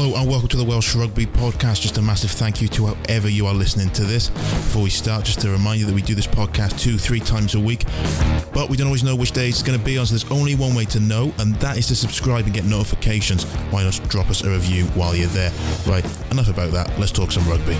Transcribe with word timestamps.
Hello 0.00 0.14
and 0.14 0.30
welcome 0.30 0.48
to 0.50 0.56
the 0.56 0.62
Welsh 0.62 0.94
Rugby 0.94 1.26
Podcast. 1.26 1.80
Just 1.80 1.98
a 1.98 2.02
massive 2.02 2.30
thank 2.30 2.62
you 2.62 2.68
to 2.68 2.86
whoever 2.86 3.28
you 3.28 3.48
are 3.48 3.52
listening 3.52 3.90
to 3.90 4.04
this. 4.04 4.28
Before 4.28 4.84
we 4.84 4.90
start, 4.90 5.24
just 5.24 5.42
a 5.42 5.50
reminder 5.50 5.86
that 5.86 5.92
we 5.92 6.02
do 6.02 6.14
this 6.14 6.24
podcast 6.24 6.78
two, 6.78 6.96
three 6.96 7.18
times 7.18 7.56
a 7.56 7.60
week, 7.60 7.84
but 8.54 8.70
we 8.70 8.76
don't 8.76 8.86
always 8.86 9.02
know 9.02 9.16
which 9.16 9.32
day 9.32 9.48
it's 9.48 9.60
going 9.60 9.76
to 9.76 9.84
be 9.84 9.98
on, 9.98 10.06
so 10.06 10.14
there's 10.14 10.30
only 10.30 10.54
one 10.54 10.76
way 10.76 10.84
to 10.84 11.00
know, 11.00 11.34
and 11.40 11.56
that 11.56 11.78
is 11.78 11.88
to 11.88 11.96
subscribe 11.96 12.44
and 12.44 12.54
get 12.54 12.64
notifications. 12.64 13.42
Why 13.72 13.82
not 13.82 14.00
drop 14.08 14.30
us 14.30 14.44
a 14.44 14.50
review 14.50 14.84
while 14.94 15.16
you're 15.16 15.26
there? 15.30 15.50
Right, 15.84 16.04
enough 16.30 16.46
about 16.46 16.70
that. 16.70 16.96
Let's 17.00 17.10
talk 17.10 17.32
some 17.32 17.48
rugby. 17.48 17.76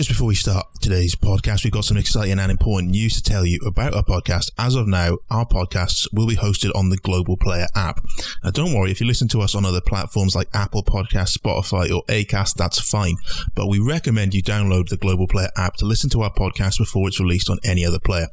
Just 0.00 0.08
before 0.08 0.28
we 0.28 0.34
start 0.34 0.66
today's 0.80 1.14
podcast, 1.14 1.62
we've 1.62 1.74
got 1.74 1.84
some 1.84 1.98
exciting 1.98 2.38
and 2.38 2.50
important 2.50 2.90
news 2.90 3.20
to 3.20 3.22
tell 3.22 3.44
you 3.44 3.60
about 3.66 3.92
our 3.92 4.02
podcast. 4.02 4.50
As 4.56 4.74
of 4.74 4.88
now, 4.88 5.18
our 5.30 5.44
podcasts 5.44 6.08
will 6.10 6.26
be 6.26 6.36
hosted 6.36 6.70
on 6.74 6.88
the 6.88 6.96
Global 6.96 7.36
Player 7.36 7.66
app. 7.74 8.00
Now, 8.42 8.48
don't 8.50 8.72
worry, 8.72 8.90
if 8.90 9.02
you 9.02 9.06
listen 9.06 9.28
to 9.28 9.42
us 9.42 9.54
on 9.54 9.66
other 9.66 9.82
platforms 9.82 10.34
like 10.34 10.48
Apple 10.54 10.82
Podcasts, 10.82 11.36
Spotify, 11.36 11.94
or 11.94 12.02
Acast, 12.04 12.54
that's 12.54 12.80
fine. 12.80 13.16
But 13.54 13.66
we 13.66 13.78
recommend 13.78 14.32
you 14.32 14.42
download 14.42 14.88
the 14.88 14.96
Global 14.96 15.28
Player 15.28 15.50
app 15.54 15.76
to 15.76 15.84
listen 15.84 16.08
to 16.12 16.22
our 16.22 16.32
podcast 16.32 16.78
before 16.78 17.06
it's 17.06 17.20
released 17.20 17.50
on 17.50 17.58
any 17.62 17.84
other 17.84 18.00
player. 18.00 18.28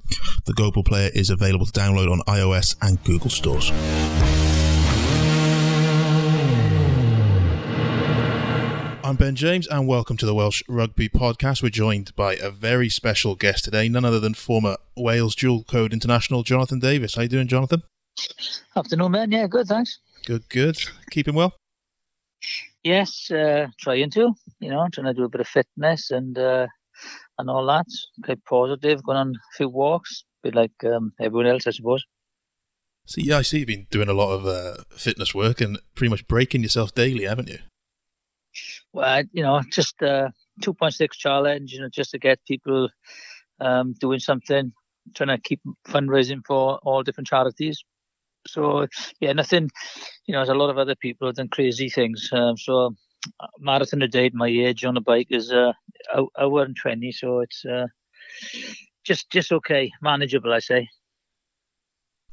The 0.45 0.53
Global 0.53 0.85
Player 0.85 1.11
is 1.13 1.29
available 1.29 1.65
to 1.65 1.77
download 1.77 2.09
on 2.09 2.21
iOS 2.27 2.77
and 2.81 3.03
Google 3.03 3.29
stores. 3.29 3.73
I'm 9.07 9.15
Ben 9.15 9.37
James, 9.37 9.67
and 9.67 9.87
welcome 9.87 10.17
to 10.17 10.25
the 10.25 10.35
Welsh 10.35 10.61
Rugby 10.67 11.07
Podcast. 11.07 11.63
We're 11.63 11.69
joined 11.69 12.13
by 12.17 12.35
a 12.35 12.51
very 12.51 12.89
special 12.89 13.35
guest 13.35 13.63
today, 13.63 13.87
none 13.87 14.03
other 14.03 14.19
than 14.19 14.33
former 14.33 14.75
Wales 14.97 15.33
dual 15.33 15.63
code 15.63 15.93
international 15.93 16.43
Jonathan 16.43 16.79
Davies. 16.79 17.15
How 17.15 17.21
you 17.21 17.29
doing, 17.29 17.47
Jonathan? 17.47 17.83
Afternoon, 18.75 19.13
man. 19.13 19.31
Yeah, 19.31 19.47
good, 19.47 19.67
thanks. 19.67 19.99
Good, 20.25 20.49
good. 20.49 20.77
Keeping 21.09 21.35
well? 21.35 21.53
Yes, 22.83 23.31
uh, 23.31 23.67
trying 23.79 24.09
to. 24.09 24.33
You 24.59 24.71
know, 24.71 24.85
trying 24.91 25.05
to 25.05 25.13
do 25.13 25.23
a 25.23 25.29
bit 25.29 25.39
of 25.39 25.47
fitness 25.47 26.11
and 26.11 26.37
uh, 26.37 26.67
and 27.37 27.49
all 27.49 27.65
that. 27.67 27.85
Quite 28.25 28.43
positive. 28.43 29.05
Going 29.05 29.19
on 29.19 29.35
a 29.35 29.55
few 29.55 29.69
walks, 29.69 30.25
a 30.43 30.49
bit 30.49 30.55
like 30.55 30.83
um, 30.83 31.13
everyone 31.17 31.47
else, 31.47 31.65
I 31.65 31.71
suppose. 31.71 32.03
See, 33.05 33.21
yeah, 33.21 33.37
I 33.37 33.43
see 33.43 33.59
you've 33.59 33.67
been 33.67 33.87
doing 33.89 34.09
a 34.09 34.13
lot 34.13 34.33
of 34.33 34.45
uh, 34.45 34.83
fitness 34.89 35.33
work 35.33 35.61
and 35.61 35.79
pretty 35.95 36.09
much 36.09 36.27
breaking 36.27 36.61
yourself 36.61 36.93
daily, 36.93 37.23
haven't 37.23 37.47
you? 37.47 37.59
Well, 38.97 39.23
you 39.31 39.43
know, 39.43 39.61
just 39.71 40.01
uh, 40.01 40.29
2.6 40.63 41.11
challenge, 41.11 41.71
you 41.71 41.81
know, 41.81 41.89
just 41.93 42.09
to 42.11 42.17
get 42.17 42.39
people 42.47 42.89
um, 43.61 43.93
doing 43.99 44.17
something, 44.17 44.73
trying 45.15 45.29
to 45.29 45.37
keep 45.37 45.61
fundraising 45.87 46.41
for 46.47 46.79
all 46.81 47.03
different 47.03 47.27
charities. 47.27 47.83
So, 48.47 48.87
yeah, 49.19 49.33
nothing, 49.33 49.69
you 50.25 50.33
know, 50.33 50.39
there's 50.39 50.49
a 50.49 50.55
lot 50.55 50.71
of 50.71 50.79
other 50.79 50.95
people 50.95 51.27
have 51.27 51.35
done 51.35 51.49
crazy 51.49 51.89
things. 51.89 52.27
Um, 52.31 52.57
so, 52.57 52.95
marathon 53.59 54.01
a 54.01 54.07
day 54.07 54.25
at 54.25 54.33
my 54.33 54.47
age 54.47 54.83
on 54.83 54.97
a 54.97 55.01
bike 55.01 55.27
is 55.29 55.51
uh, 55.51 55.73
hour 56.39 56.63
and 56.63 56.75
20. 56.75 57.11
So 57.11 57.41
it's 57.41 57.65
uh, 57.65 57.85
just 59.05 59.29
just 59.29 59.51
okay, 59.51 59.91
manageable, 60.01 60.53
I 60.53 60.59
say. 60.59 60.87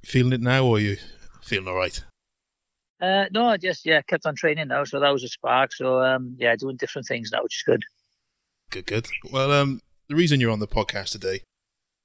Feeling 0.02 0.32
it 0.32 0.40
now, 0.40 0.64
or 0.64 0.76
are 0.76 0.80
you 0.80 0.96
feeling 1.42 1.68
all 1.68 1.76
right? 1.76 2.02
Uh, 3.05 3.27
no, 3.33 3.47
I 3.48 3.58
just 3.58 3.84
yeah 3.84 4.00
kept 4.00 4.24
on 4.24 4.34
training 4.34 4.69
now, 4.69 4.84
so 4.84 4.98
that 4.98 5.10
was 5.10 5.24
a 5.24 5.28
spark. 5.28 5.74
So 5.74 6.02
um, 6.02 6.36
yeah, 6.38 6.56
doing 6.56 6.77
different 6.77 7.06
things 7.06 7.30
now, 7.30 7.42
which 7.42 7.56
is 7.56 7.62
good. 7.62 7.83
Good, 8.70 8.86
good. 8.86 9.06
Well, 9.30 9.52
um, 9.52 9.83
the 10.08 10.14
reason 10.14 10.41
you're 10.41 10.50
on 10.50 10.61
the 10.61 10.66
podcast 10.66 11.11
today 11.11 11.42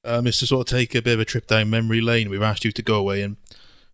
um, 0.04 0.28
is 0.28 0.38
to 0.40 0.48
sort 0.48 0.68
of 0.68 0.78
take 0.78 0.94
a 0.96 1.02
bit 1.02 1.14
of 1.14 1.22
a 1.22 1.26
trip 1.26 1.48
down 1.48 1.70
memory 1.70 2.02
lane. 2.02 2.30
We've 2.30 2.42
asked 2.42 2.66
you 2.66 2.74
to 2.74 2.82
go 2.82 2.96
away 2.96 3.22
and 3.22 3.38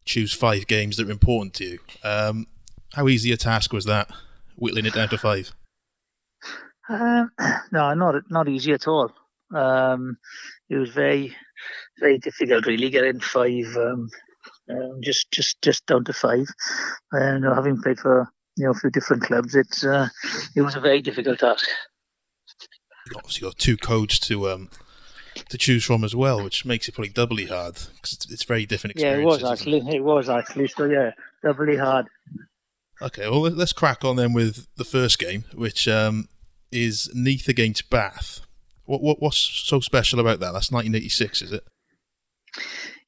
choose 0.04 0.34
five 0.34 0.66
games 0.66 0.98
that 0.98 1.08
are 1.08 1.12
important 1.12 1.54
to 1.56 1.66
you. 1.66 1.80
Um, 2.04 2.48
how 2.94 3.08
easy 3.08 3.32
a 3.32 3.38
task 3.38 3.72
was 3.72 3.86
that, 3.86 4.10
whittling 4.56 4.88
it 4.88 4.96
down 4.96 5.10
to 5.10 5.18
five? 5.20 5.52
Um, 6.90 7.30
no, 7.72 7.94
not 7.94 8.16
not 8.32 8.50
easy 8.50 8.72
at 8.72 8.88
all. 8.88 9.12
Um, 9.54 10.18
it 10.72 10.78
was 10.78 10.90
very, 10.90 11.36
very 12.00 12.18
difficult, 12.18 12.66
really, 12.66 12.90
getting 12.90 13.20
five 13.20 13.78
um, 13.78 14.10
um, 14.70 15.00
just 15.02 15.32
just 15.32 15.62
just 15.62 15.86
down 15.86 16.04
to 16.06 16.14
five. 16.14 16.48
And 17.12 17.46
having 17.46 17.82
played 17.82 18.00
for 18.00 18.28
you 18.58 18.66
know 18.66 18.72
a 18.72 18.76
few 18.76 18.90
different 18.90 19.24
clubs, 19.24 19.56
it's 19.56 19.84
uh, 19.84 20.08
it 20.56 20.62
was 20.62 20.76
a 20.76 20.80
very 20.80 21.02
difficult 21.02 21.40
task. 21.40 21.68
You 23.08 23.18
obviously 23.18 23.48
got 23.48 23.58
two 23.58 23.78
codes 23.78 24.20
to 24.20 24.50
um 24.50 24.70
to 25.50 25.58
choose 25.58 25.84
from 25.84 26.04
as 26.04 26.16
well, 26.16 26.44
which 26.44 26.66
makes 26.66 26.88
it 26.88 26.94
probably 26.94 27.12
doubly 27.12 27.46
hard 27.46 27.76
because 27.76 28.14
it's, 28.14 28.32
it's 28.32 28.44
very 28.44 28.66
different 28.66 28.98
Yeah, 28.98 29.18
it 29.18 29.26
was 29.26 29.44
actually. 29.44 29.80
It? 29.80 29.96
it? 29.96 30.04
was 30.04 30.30
actually. 30.30 30.68
So 30.68 30.86
yeah, 30.86 31.12
doubly 31.44 31.78
hard. 31.78 32.08
Okay, 33.02 33.30
well 33.30 33.42
let's 33.42 33.74
crack 33.74 34.04
on 34.06 34.16
then 34.16 34.34
with 34.34 34.68
the 34.78 34.86
first 34.86 35.20
game, 35.20 35.46
which 35.54 35.88
um, 35.88 36.30
is 36.72 37.12
Neath 37.14 37.48
against 37.48 37.90
Bath. 37.90 38.42
What, 38.86 39.02
what 39.02 39.22
what's 39.22 39.38
so 39.38 39.80
special 39.80 40.20
about 40.20 40.40
that? 40.40 40.54
That's 40.54 40.72
1986, 40.72 41.42
is 41.42 41.52
it? 41.52 41.64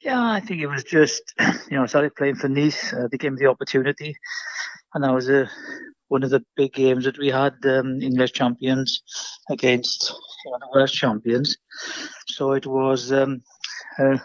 Yeah, 0.02 0.24
I 0.24 0.40
think 0.40 0.62
it 0.62 0.68
was 0.68 0.84
just, 0.84 1.34
you 1.70 1.78
know, 1.78 1.84
I 1.84 1.88
started 1.88 2.16
playing 2.16 2.36
for 2.36 2.48
Neath, 2.48 2.94
uh, 2.94 3.08
became 3.08 3.36
the 3.36 3.48
opportunity, 3.48 4.16
and 4.94 5.04
that 5.04 5.14
was 5.14 5.28
a, 5.28 5.50
one 6.10 6.24
of 6.24 6.30
the 6.30 6.44
big 6.56 6.74
games 6.74 7.06
that 7.06 7.18
we 7.18 7.30
had, 7.30 7.54
um, 7.66 8.00
English 8.02 8.34
champions 8.34 9.02
against 9.50 10.14
you 10.46 10.52
know, 10.52 10.58
the 10.60 10.68
Welsh 10.74 10.94
champions. 10.94 11.58
So 12.28 12.54
it 12.54 12.68
was 12.68 13.12
um, 13.12 13.42
uh, 14.00 14.18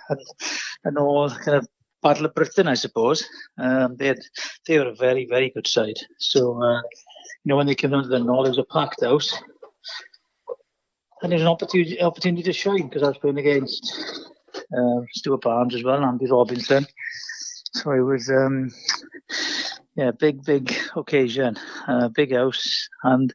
an, 0.84 0.98
all 0.98 1.30
kind 1.30 1.56
of 1.56 1.66
Battle 2.02 2.26
of 2.26 2.34
Britain, 2.34 2.68
I 2.68 2.74
suppose. 2.74 3.24
Um, 3.58 3.96
they 3.96 4.08
had, 4.08 4.18
they 4.66 4.78
were 4.78 4.88
a 4.88 4.94
very, 4.94 5.26
very 5.26 5.50
good 5.50 5.66
side. 5.66 5.96
So, 6.18 6.62
uh, 6.62 6.82
you 7.44 7.46
know, 7.46 7.56
when 7.56 7.66
they 7.66 7.74
came 7.74 7.94
into 7.94 8.08
the 8.08 8.18
Gnoll, 8.18 8.44
it 8.44 8.50
was 8.50 8.58
a 8.58 8.64
packed 8.64 9.02
house. 9.02 9.32
And 11.22 11.32
it 11.32 11.36
was 11.36 11.42
an 11.42 11.48
opportunity, 11.48 12.00
opportunity 12.02 12.42
to 12.42 12.52
shine 12.52 12.88
because 12.88 13.02
I 13.02 13.08
was 13.08 13.18
playing 13.18 13.38
against 13.38 14.30
uh, 14.76 15.00
Stuart 15.12 15.42
Barnes 15.42 15.74
as 15.74 15.84
well, 15.84 15.96
and 15.96 16.04
Andy 16.04 16.26
Robinson. 16.30 16.86
So 17.74 17.92
it 17.92 18.00
was, 18.00 18.28
um, 18.28 18.70
yeah, 19.96 20.10
big, 20.10 20.44
big 20.44 20.74
occasion, 20.96 21.56
uh, 21.88 22.08
big 22.08 22.34
house, 22.34 22.88
and 23.02 23.32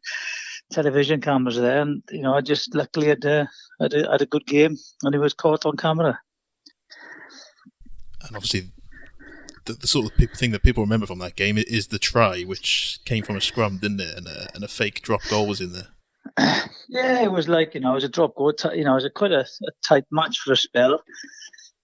television 0.71 1.21
cameras 1.21 1.57
there. 1.57 1.81
And, 1.81 2.03
you 2.11 2.21
know, 2.21 2.33
I 2.33 2.41
just 2.41 2.75
luckily 2.75 3.07
had, 3.07 3.25
uh, 3.25 3.45
had, 3.79 3.93
a, 3.93 4.11
had 4.11 4.21
a 4.21 4.27
good 4.27 4.45
game, 4.45 4.77
and 5.03 5.15
it 5.15 5.19
was 5.19 5.33
caught 5.33 5.65
on 5.65 5.77
camera. 5.77 6.19
And 8.21 8.35
obviously, 8.35 8.71
the, 9.65 9.73
the, 9.73 9.87
sort 9.87 10.11
of 10.11 10.29
thing 10.31 10.51
that 10.51 10.63
people 10.63 10.83
remember 10.83 11.05
from 11.05 11.19
that 11.19 11.35
game 11.35 11.57
is 11.57 11.87
the 11.87 11.99
try, 11.99 12.43
which 12.43 12.99
came 13.05 13.23
from 13.23 13.35
a 13.35 13.41
scrum, 13.41 13.77
didn't 13.77 14.01
it? 14.01 14.17
And 14.17 14.27
a, 14.27 14.49
and 14.53 14.63
a 14.63 14.67
fake 14.67 15.01
drop 15.01 15.21
goal 15.29 15.47
was 15.47 15.61
in 15.61 15.73
there. 15.73 15.87
Yeah, 16.89 17.23
it 17.23 17.31
was 17.31 17.47
like 17.47 17.73
you 17.73 17.81
know, 17.81 17.91
it 17.91 17.95
was 17.95 18.03
a 18.03 18.09
drop 18.09 18.35
goal. 18.35 18.53
T- 18.53 18.77
you 18.77 18.83
know, 18.83 18.91
it 18.91 18.95
was 18.95 19.05
a 19.05 19.09
quite 19.09 19.31
a, 19.31 19.41
a, 19.41 19.71
tight 19.87 20.05
match 20.11 20.39
for 20.39 20.53
a 20.53 20.57
spell, 20.57 21.01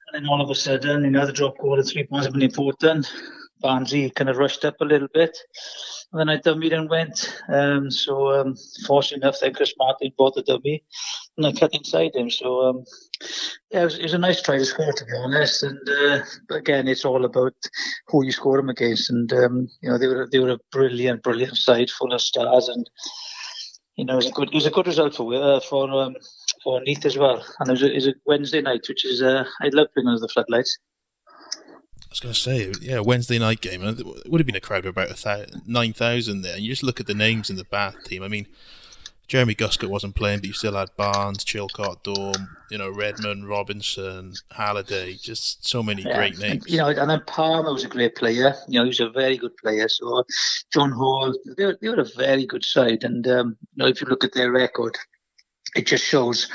and 0.08 0.24
then 0.24 0.28
all 0.30 0.42
of 0.42 0.50
a 0.50 0.56
sudden, 0.56 1.04
you 1.04 1.12
know, 1.12 1.26
the 1.26 1.34
drop 1.34 1.58
goal 1.58 1.80
at 1.80 1.88
three 1.88 2.06
points 2.06 2.26
have 2.26 2.34
been 2.34 2.44
important. 2.44 3.12
Barnesy 3.64 4.14
kind 4.14 4.30
of 4.30 4.38
rushed 4.38 4.66
up 4.66 4.76
a 4.82 4.86
little 4.86 5.08
bit, 5.14 5.38
and 6.12 6.20
then 6.20 6.30
I 6.30 6.38
dummied 6.38 6.74
and 6.74 6.90
went. 6.90 7.42
Um, 7.48 7.90
so 7.90 8.32
um, 8.32 8.56
enough, 9.14 9.40
then 9.40 9.54
Chris 9.54 9.74
Martin 9.78 10.12
bought 10.18 10.36
the 10.36 10.44
dummy, 10.44 10.84
and 11.38 11.46
I 11.46 11.54
cut 11.54 11.74
inside 11.74 12.14
him. 12.14 12.30
So 12.30 12.62
um, 12.62 12.84
yeah, 13.72 13.82
it 13.82 13.86
was, 13.86 13.98
it 13.98 14.04
was, 14.04 14.14
a 14.14 14.18
nice 14.18 14.42
try 14.42 14.58
to 14.58 14.66
score, 14.66 14.92
to 14.92 15.06
be 15.06 15.12
honest. 15.18 15.64
And 15.64 15.80
uh, 15.90 16.20
again, 16.52 16.90
it's 16.90 17.06
all 17.06 17.24
about 17.24 17.56
who 18.08 18.26
you 18.26 18.34
score 18.34 18.58
them 18.58 18.70
against. 18.70 19.10
And 19.10 19.32
um, 19.32 19.70
you 19.82 19.90
know, 19.90 19.98
they 19.98 20.08
were 20.08 20.28
they 20.30 20.40
were 20.40 20.52
a 20.52 20.60
brilliant, 20.72 21.24
brilliant 21.24 21.56
side, 21.56 21.90
full 21.90 22.14
of 22.14 22.22
stars 22.22 22.68
and 22.68 22.90
you 23.96 24.06
know, 24.06 24.14
it 24.14 24.18
was 24.18 24.28
a 24.28 24.32
good, 24.32 24.50
it 24.50 24.56
was 24.56 24.66
a 24.66 24.72
good 24.72 24.88
result 24.88 25.16
for 25.16 25.34
uh, 25.34 25.60
for 25.60 25.90
um, 25.92 26.16
for 26.64 26.82
Neath 26.82 27.06
as 27.06 27.18
well, 27.18 27.44
and 27.60 27.70
it 27.70 27.74
was, 27.74 27.84
a, 27.84 27.92
it 27.92 27.96
was 27.96 28.08
a 28.08 28.14
Wednesday 28.26 28.62
night, 28.62 28.86
which 28.88 29.06
is 29.06 29.22
uh, 29.22 29.46
I 29.62 29.70
love 29.74 29.88
bringing 29.94 30.10
under 30.10 30.20
the 30.20 30.28
floodlights. 30.28 30.78
I 31.66 32.14
was 32.14 32.20
going 32.20 32.34
to 32.34 32.40
say, 32.40 32.72
yeah, 32.80 33.00
Wednesday 33.00 33.40
night 33.40 33.62
game. 33.62 33.84
It 33.84 34.30
would 34.30 34.40
have 34.40 34.46
been 34.46 34.56
a 34.56 34.62
crowd 34.62 34.86
of 34.86 34.96
about 34.96 35.10
nine 35.68 35.94
thousand 35.94 36.42
there, 36.42 36.56
and 36.56 36.64
you 36.64 36.70
just 36.70 36.84
look 36.84 37.00
at 37.00 37.08
the 37.08 37.14
names 37.14 37.50
in 37.50 37.56
the 37.56 37.66
Bath 37.66 38.04
team. 38.04 38.24
I 38.24 38.28
mean, 38.28 38.48
Jeremy 39.28 39.56
Guscott 39.56 39.90
wasn't 39.90 40.16
playing, 40.16 40.40
but 40.40 40.48
you 40.48 40.54
still 40.54 40.76
had 40.76 40.90
Barnes, 40.98 41.46
Chilcott, 41.46 42.04
Dorm, 42.04 42.58
you 42.70 42.78
know, 42.78 42.90
Redman, 42.90 43.46
Robinson, 43.46 44.34
Halliday, 44.52 45.14
just 45.14 45.68
so 45.68 45.82
many 45.82 46.04
yeah. 46.04 46.16
great 46.16 46.38
names. 46.38 46.66
You 46.68 46.78
know, 46.78 46.90
and 46.90 47.10
then 47.10 47.24
Palmer 47.26 47.72
was 47.72 47.86
a 47.86 47.88
great 47.88 48.16
player. 48.16 48.54
You 48.68 48.80
know, 48.80 48.84
he 48.84 48.90
was 48.90 49.00
a 49.00 49.10
very 49.10 49.38
good 49.38 49.56
player. 49.58 49.88
So 49.88 50.24
John 50.72 50.92
Hall, 50.92 51.34
they 51.58 51.66
were, 51.66 51.78
they 51.82 51.90
were 51.90 52.02
a 52.02 52.10
very 52.18 52.46
good 52.46 52.66
side. 52.66 53.04
And, 53.04 53.28
um, 53.28 53.58
you 53.76 53.84
know, 53.84 53.88
if 53.88 54.02
you 54.02 54.08
look 54.08 54.24
at 54.24 54.34
their 54.34 54.52
record, 54.52 54.98
it 55.76 55.88
just 55.88 56.04
shows, 56.04 56.50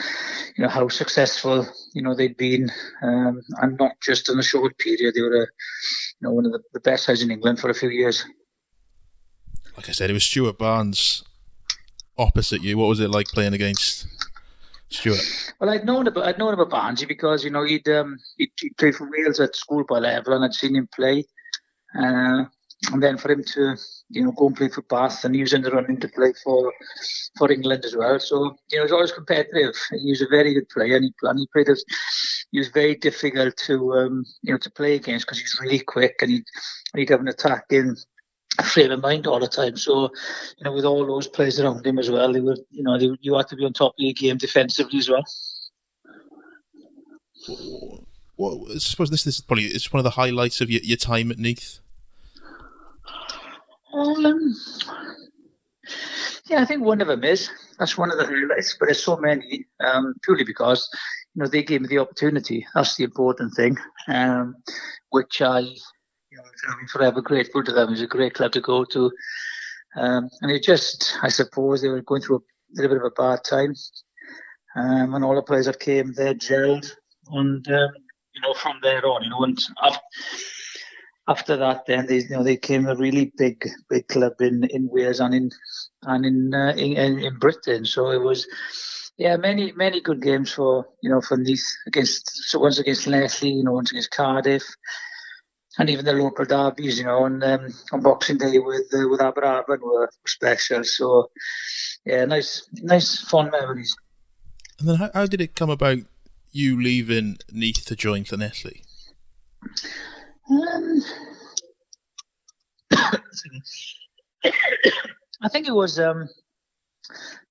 you 0.56 0.62
know, 0.62 0.70
how 0.70 0.88
successful, 0.88 1.66
you 1.94 2.02
know, 2.02 2.14
they'd 2.14 2.36
been. 2.36 2.70
Um, 3.02 3.40
and 3.62 3.76
not 3.78 3.92
just 4.00 4.28
in 4.28 4.38
a 4.38 4.42
short 4.42 4.78
period. 4.78 5.14
They 5.14 5.22
were, 5.22 5.34
a, 5.34 5.40
you 5.40 6.20
know, 6.20 6.32
one 6.32 6.46
of 6.46 6.52
the, 6.52 6.60
the 6.74 6.80
best 6.80 7.06
sides 7.06 7.22
in 7.22 7.30
England 7.30 7.58
for 7.58 7.70
a 7.70 7.74
few 7.74 7.88
years. 7.88 8.24
Like 9.76 9.88
I 9.88 9.92
said, 9.92 10.10
it 10.10 10.12
was 10.12 10.24
Stuart 10.24 10.58
Barnes 10.58 11.24
opposite 12.18 12.62
you. 12.62 12.76
What 12.78 12.88
was 12.88 13.00
it 13.00 13.10
like 13.10 13.26
playing 13.28 13.54
against 13.54 14.06
Stuart? 14.90 15.54
Well, 15.60 15.70
I'd 15.70 15.86
known 15.86 16.06
about 16.06 16.26
I'd 16.26 16.38
known 16.38 16.54
about 16.54 16.70
Barnesy 16.70 17.06
because 17.06 17.44
you 17.44 17.50
know 17.50 17.64
he'd 17.64 17.88
um 17.88 18.18
he'd, 18.36 18.50
played 18.76 18.96
for 18.96 19.08
Wales 19.10 19.40
at 19.40 19.56
schoolboy 19.56 19.98
level, 19.98 20.34
and 20.34 20.44
I'd 20.44 20.54
seen 20.54 20.76
him 20.76 20.88
play. 20.94 21.24
Uh, 21.98 22.44
and 22.92 23.02
then 23.02 23.18
for 23.18 23.30
him 23.30 23.42
to 23.42 23.76
you 24.10 24.24
know 24.24 24.32
go 24.32 24.46
and 24.46 24.56
play 24.56 24.68
for 24.68 24.82
Bath, 24.82 25.24
and 25.24 25.34
he 25.34 25.40
was 25.40 25.52
in 25.52 25.62
the 25.62 25.70
running 25.70 25.98
to 26.00 26.08
play 26.08 26.32
for 26.44 26.72
for 27.36 27.50
England 27.50 27.84
as 27.84 27.96
well. 27.96 28.18
So 28.20 28.36
you 28.44 28.44
know, 28.44 28.56
he 28.70 28.80
was 28.80 28.92
always 28.92 29.12
competitive. 29.12 29.74
He 30.02 30.10
was 30.10 30.22
a 30.22 30.28
very 30.28 30.54
good 30.54 30.68
player, 30.68 30.96
and 30.96 31.04
he, 31.04 31.12
and 31.22 31.38
he 31.38 31.48
played 31.52 31.68
us. 31.68 31.84
He 32.52 32.58
was 32.58 32.68
very 32.68 32.94
difficult 32.94 33.56
to 33.66 33.94
um, 33.94 34.24
you 34.42 34.52
know 34.52 34.58
to 34.58 34.70
play 34.70 34.94
against 34.94 35.26
because 35.26 35.40
he's 35.40 35.58
really 35.60 35.80
quick, 35.80 36.16
and 36.22 36.30
he'd, 36.30 36.44
he'd 36.96 37.10
have 37.10 37.20
an 37.20 37.28
attacking 37.28 37.96
frame 38.64 38.90
of 38.90 39.00
mind 39.02 39.26
all 39.26 39.40
the 39.40 39.48
time. 39.48 39.76
So, 39.76 40.10
you 40.58 40.64
know, 40.64 40.72
with 40.72 40.84
all 40.84 41.06
those 41.06 41.28
players 41.28 41.60
around 41.60 41.86
him 41.86 41.98
as 41.98 42.10
well, 42.10 42.32
they 42.32 42.40
were, 42.40 42.56
you 42.70 42.82
know, 42.82 42.98
they, 42.98 43.10
you 43.20 43.36
had 43.36 43.48
to 43.48 43.56
be 43.56 43.64
on 43.64 43.72
top 43.72 43.92
of 43.92 43.98
your 43.98 44.14
game 44.14 44.36
defensively 44.36 44.98
as 44.98 45.08
well. 45.08 45.24
Well, 48.36 48.66
I 48.70 48.78
suppose 48.78 49.10
this, 49.10 49.24
this 49.24 49.36
is 49.36 49.40
probably 49.40 49.64
it's 49.64 49.92
one 49.92 49.98
of 49.98 50.04
the 50.04 50.10
highlights 50.10 50.60
of 50.60 50.70
your, 50.70 50.82
your 50.82 50.96
time 50.96 51.30
at 51.30 51.38
Neath. 51.38 51.80
Um, 53.92 54.54
yeah, 56.46 56.60
I 56.60 56.64
think 56.64 56.82
one 56.82 57.00
of 57.00 57.08
them 57.08 57.24
is. 57.24 57.50
That's 57.78 57.96
one 57.96 58.10
of 58.10 58.18
the 58.18 58.26
highlights, 58.26 58.76
but 58.78 58.86
there's 58.86 59.02
so 59.02 59.16
many, 59.16 59.66
um, 59.80 60.14
purely 60.22 60.44
because, 60.44 60.88
you 61.34 61.42
know, 61.42 61.48
they 61.48 61.62
gave 61.62 61.80
me 61.80 61.88
the 61.88 61.98
opportunity. 61.98 62.66
That's 62.74 62.96
the 62.96 63.04
important 63.04 63.54
thing, 63.54 63.78
um, 64.08 64.56
which 65.10 65.40
I, 65.40 65.64
I'm 66.68 66.86
forever 66.88 67.20
grateful 67.20 67.62
to 67.64 67.72
them. 67.72 67.92
It's 67.92 68.02
a 68.02 68.06
great 68.06 68.34
club 68.34 68.52
to 68.52 68.60
go 68.60 68.84
to. 68.84 69.12
Um, 69.96 70.28
and 70.42 70.50
it 70.50 70.62
just, 70.62 71.16
I 71.22 71.28
suppose, 71.28 71.82
they 71.82 71.88
were 71.88 72.02
going 72.02 72.22
through 72.22 72.36
a 72.36 72.40
little 72.74 72.96
bit 72.96 73.04
of 73.04 73.12
a 73.12 73.22
bad 73.22 73.44
time. 73.44 73.74
Um, 74.76 75.14
and 75.14 75.24
all 75.24 75.34
the 75.34 75.42
players 75.42 75.66
that 75.66 75.80
came 75.80 76.12
there 76.12 76.34
gelled. 76.34 76.92
And, 77.30 77.66
um, 77.68 77.90
you 78.34 78.40
know, 78.42 78.54
from 78.54 78.78
there 78.82 79.04
on, 79.06 79.22
you 79.22 79.30
know, 79.30 79.44
and 79.44 79.58
after, 79.82 80.00
after 81.28 81.56
that, 81.58 81.84
then 81.86 82.06
they 82.06 82.18
you 82.18 82.30
know 82.30 82.42
they 82.42 82.56
came 82.56 82.86
a 82.86 82.96
really 82.96 83.32
big 83.36 83.68
big 83.90 84.08
club 84.08 84.40
in, 84.40 84.64
in 84.70 84.88
Wales 84.90 85.20
and 85.20 85.34
in 85.34 85.50
and 86.02 86.24
in, 86.24 86.54
uh, 86.54 86.72
in 86.76 87.18
in 87.18 87.38
Britain. 87.38 87.84
So 87.84 88.10
it 88.10 88.22
was 88.22 88.46
yeah 89.18 89.36
many 89.36 89.72
many 89.72 90.00
good 90.00 90.22
games 90.22 90.52
for 90.52 90.86
you 91.02 91.10
know 91.10 91.20
for 91.20 91.36
Neath 91.36 91.66
against 91.86 92.30
so 92.48 92.58
once 92.58 92.78
against 92.78 93.06
Leslie, 93.06 93.50
you 93.50 93.62
know 93.62 93.72
once 93.72 93.90
against 93.90 94.10
Cardiff, 94.10 94.64
and 95.78 95.88
even 95.88 96.04
the 96.04 96.12
local 96.12 96.44
derbies. 96.44 96.98
You 96.98 97.04
know 97.04 97.24
and 97.24 97.42
um, 97.42 97.68
on 97.92 98.02
Boxing 98.02 98.38
Day 98.38 98.58
with 98.58 98.92
uh, 98.92 99.08
with 99.08 99.20
Aberafan 99.20 99.80
were 99.80 100.10
special. 100.26 100.84
So 100.84 101.30
yeah, 102.04 102.24
nice 102.24 102.68
nice 102.74 103.20
fond 103.22 103.50
memories. 103.52 103.94
And 104.78 104.88
then 104.88 104.96
how, 104.96 105.10
how 105.14 105.26
did 105.26 105.40
it 105.40 105.56
come 105.56 105.70
about 105.70 105.98
you 106.52 106.80
leaving 106.80 107.38
Neath 107.52 107.84
to 107.86 107.96
join 107.96 108.24
Llanelli? 108.24 108.82
Um, 110.50 111.02
I 115.42 115.48
think 115.50 115.68
it 115.68 115.74
was 115.74 115.98
um, 115.98 116.28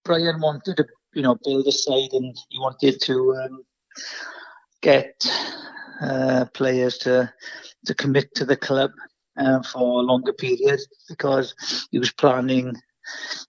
Brian 0.04 0.40
wanted 0.40 0.78
to, 0.78 0.86
you 1.14 1.22
know, 1.22 1.38
build 1.44 1.68
a 1.68 1.72
side, 1.72 2.14
and 2.14 2.36
he 2.50 2.60
wanted 2.60 3.02
to 3.02 3.36
um, 3.36 3.64
get 4.82 5.26
uh, 6.02 6.46
players 6.54 6.98
to 7.00 7.32
to 7.88 7.96
commit 7.96 8.34
to 8.36 8.46
the 8.46 8.56
club 8.56 8.92
uh, 9.38 9.62
for 9.64 10.00
a 10.00 10.06
longer 10.06 10.34
period 10.34 10.80
because 11.08 11.56
he 11.92 12.00
was 12.00 12.12
planning, 12.12 12.76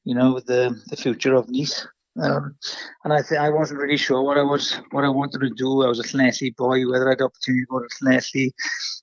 you 0.04 0.14
know, 0.14 0.40
the 0.40 0.80
the 0.88 0.96
future 0.96 1.34
of 1.34 1.48
Neath. 1.48 1.86
Um, 2.20 2.56
and 3.04 3.12
I 3.12 3.22
think 3.22 3.40
I 3.40 3.50
wasn't 3.50 3.80
really 3.80 3.96
sure 3.96 4.22
what 4.22 4.38
I 4.38 4.42
was 4.42 4.80
what 4.90 5.04
I 5.04 5.08
wanted 5.08 5.40
to 5.40 5.50
do. 5.50 5.84
I 5.84 5.88
was 5.88 6.00
a 6.00 6.02
Llanelli 6.02 6.54
boy, 6.56 6.88
whether 6.88 7.06
I 7.06 7.12
had 7.12 7.18
the 7.18 7.24
opportunity 7.24 7.62
to 7.62 7.66
go 7.70 7.80
to 7.80 8.04
Llanelli 8.04 8.50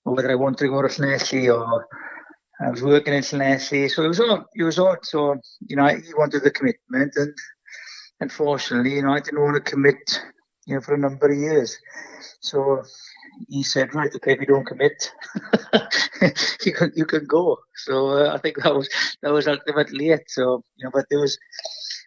or 0.04 0.16
whether 0.16 0.32
I 0.32 0.36
wanted 0.36 0.66
to 0.66 0.70
go 0.70 0.82
to 0.82 0.88
Llanelli 0.88 1.54
or 1.54 1.88
I 2.62 2.70
was 2.70 2.84
working 2.84 3.14
in 3.14 3.24
Llanelli. 3.24 3.90
So 3.90 4.04
it 4.04 4.08
was 4.08 4.20
all 4.20 4.46
it 4.54 4.64
was 4.64 4.80
odd. 4.80 5.06
So, 5.06 5.36
you 5.68 5.76
know, 5.76 5.88
he 5.88 6.14
wanted 6.18 6.44
the 6.44 6.52
commitment 6.52 7.16
and 7.16 7.34
unfortunately, 8.20 8.96
you 8.96 9.04
know, 9.04 9.14
I 9.14 9.20
didn't 9.22 9.42
want 9.42 9.56
to 9.64 9.72
commit, 9.72 10.22
you 10.66 10.76
know, 10.76 10.82
for 10.82 10.94
a 10.94 10.98
number 10.98 11.32
of 11.32 11.38
years. 11.38 11.78
So 12.42 12.84
he 13.48 13.64
said, 13.64 13.94
right, 13.96 14.14
okay, 14.16 14.34
if 14.34 14.40
you 14.40 14.46
don't 14.46 14.66
commit, 14.66 15.12
you 16.66 16.74
can 16.74 16.92
you 16.96 17.06
can 17.06 17.26
go. 17.26 17.58
So 17.76 18.10
uh, 18.10 18.34
I 18.34 18.38
think 18.38 18.58
that 18.64 18.76
was 18.76 18.90
that 19.22 19.32
was 19.32 19.48
ultimately 19.48 20.10
it. 20.10 20.24
So 20.28 20.64
you 20.78 20.86
know, 20.86 20.92
but 20.94 21.06
there 21.10 21.20
was 21.20 21.38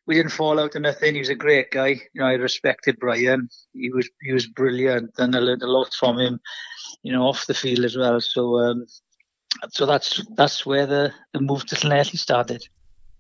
we 0.07 0.15
didn't 0.15 0.33
fall 0.33 0.59
out 0.59 0.75
or 0.75 0.81
nothing. 0.81 1.15
He 1.15 1.21
was 1.21 1.29
a 1.29 1.35
great 1.35 1.71
guy. 1.71 1.89
You 1.89 2.21
know, 2.21 2.27
I 2.27 2.35
respected 2.35 2.99
Brian. 2.99 3.49
He 3.73 3.91
was 3.91 4.09
he 4.23 4.33
was 4.33 4.47
brilliant, 4.47 5.11
and 5.19 5.35
I 5.35 5.39
learned 5.39 5.63
a 5.63 5.71
lot 5.71 5.93
from 5.95 6.19
him. 6.19 6.41
You 7.03 7.13
know, 7.13 7.23
off 7.23 7.47
the 7.47 7.55
field 7.55 7.85
as 7.85 7.97
well. 7.97 8.21
So 8.21 8.57
um, 8.59 8.87
so 9.71 9.87
that's 9.87 10.25
that's 10.35 10.65
where 10.65 10.87
the, 10.87 11.13
the 11.33 11.41
move 11.41 11.67
to 11.67 11.77
Llanelli 11.77 12.19
started. 12.19 12.67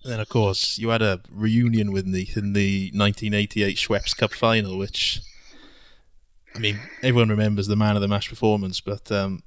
And 0.04 0.12
then, 0.12 0.20
of 0.20 0.28
course, 0.28 0.78
you 0.78 0.90
had 0.90 1.02
a 1.02 1.20
reunion 1.30 1.92
with 1.92 2.06
Neath 2.06 2.36
in 2.36 2.52
the 2.52 2.90
1988 2.94 3.76
Schweppes 3.76 4.16
Cup 4.16 4.32
final, 4.32 4.78
which, 4.78 5.20
I 6.54 6.58
mean, 6.58 6.78
everyone 7.02 7.28
remembers 7.28 7.66
the 7.66 7.76
man 7.76 7.96
of 7.96 8.02
the 8.02 8.08
match 8.08 8.28
performance, 8.28 8.80
but 8.80 9.10
um, 9.12 9.42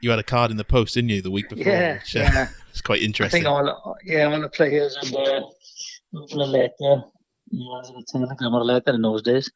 you 0.00 0.10
had 0.10 0.18
a 0.18 0.24
card 0.24 0.50
in 0.50 0.56
the 0.56 0.64
post, 0.64 0.94
didn't 0.94 1.10
you, 1.10 1.22
the 1.22 1.30
week 1.30 1.48
before? 1.48 1.72
Yeah, 1.72 1.94
which, 1.94 2.16
uh, 2.16 2.20
yeah. 2.20 2.48
It's 2.70 2.80
quite 2.80 3.02
interesting. 3.02 3.46
I 3.46 3.60
think 3.60 3.68
all, 3.68 3.96
yeah, 4.02 4.24
all 4.24 4.40
the 4.40 4.48
players 4.48 4.96
and 5.02 5.14
uh, 5.14 5.42
open 6.16 6.40
a 6.40 6.44
letter, 6.44 7.02
you 7.50 7.64
know, 7.64 7.82
a 7.84 8.02
telegram 8.10 8.54
or 8.54 8.60
a 8.60 8.64
letter 8.64 8.94
in 8.94 9.02
those 9.02 9.20
days, 9.20 9.50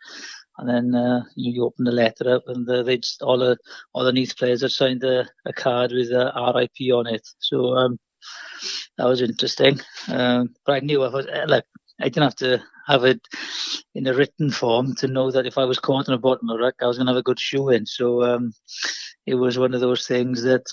and 0.59 0.69
then 0.69 0.95
uh, 0.95 1.23
you, 1.35 1.53
you 1.53 1.65
open 1.65 1.87
the 1.87 1.93
letter 1.93 2.35
up, 2.35 2.43
and 2.47 2.69
uh, 2.69 2.83
they 2.83 2.99
just 2.99 3.23
all 3.23 3.39
the 3.39 3.57
all 3.95 4.05
the 4.05 4.13
Neath 4.13 4.37
players 4.37 4.61
had 4.61 4.71
signed 4.71 5.03
a, 5.03 5.27
a 5.47 5.53
card 5.55 5.93
with 5.93 6.11
a 6.11 6.53
RIP 6.55 6.93
on 6.93 7.07
it. 7.07 7.27
So 7.39 7.75
um, 7.75 7.99
that 8.99 9.07
was 9.07 9.23
interesting. 9.23 9.81
Um, 10.09 10.55
but 10.67 10.75
I 10.75 10.81
knew 10.81 11.03
I 11.03 11.09
was 11.09 11.27
like 11.47 11.65
I 12.01 12.05
didn't 12.05 12.25
have 12.25 12.37
to 12.37 12.63
have 12.87 13.05
it 13.05 13.21
in 13.95 14.07
a 14.07 14.15
written 14.15 14.51
form 14.51 14.95
to 14.97 15.09
know 15.09 15.31
that 15.31 15.47
if 15.47 15.59
I 15.59 15.65
was 15.65 15.79
caught 15.79 16.09
in 16.09 16.13
the 16.13 16.19
bottom 16.19 16.49
of 16.49 16.59
the 16.59 16.65
ruck, 16.65 16.75
I 16.81 16.87
was 16.87 16.99
going 16.99 17.07
to 17.07 17.13
have 17.13 17.19
a 17.19 17.23
good 17.23 17.41
shoe 17.41 17.71
in. 17.71 17.87
So 17.87 18.23
um, 18.23 18.53
it 19.27 19.35
was 19.35 19.59
one 19.59 19.75
of 19.75 19.81
those 19.81 20.07
things 20.07 20.43
that 20.43 20.65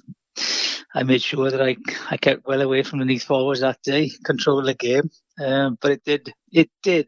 I 0.96 1.04
made 1.04 1.22
sure 1.22 1.50
that 1.50 1.62
I 1.62 1.76
I 2.12 2.18
kept 2.18 2.46
well 2.46 2.62
away 2.62 2.84
from 2.84 3.00
the 3.00 3.06
Neath 3.06 3.24
forwards 3.24 3.62
that 3.62 3.82
day, 3.84 4.12
control 4.26 4.62
the 4.62 4.74
game. 4.74 5.10
Um, 5.44 5.78
but 5.82 5.92
it 5.92 6.04
did 6.04 6.34
it 6.52 6.70
did 6.84 7.08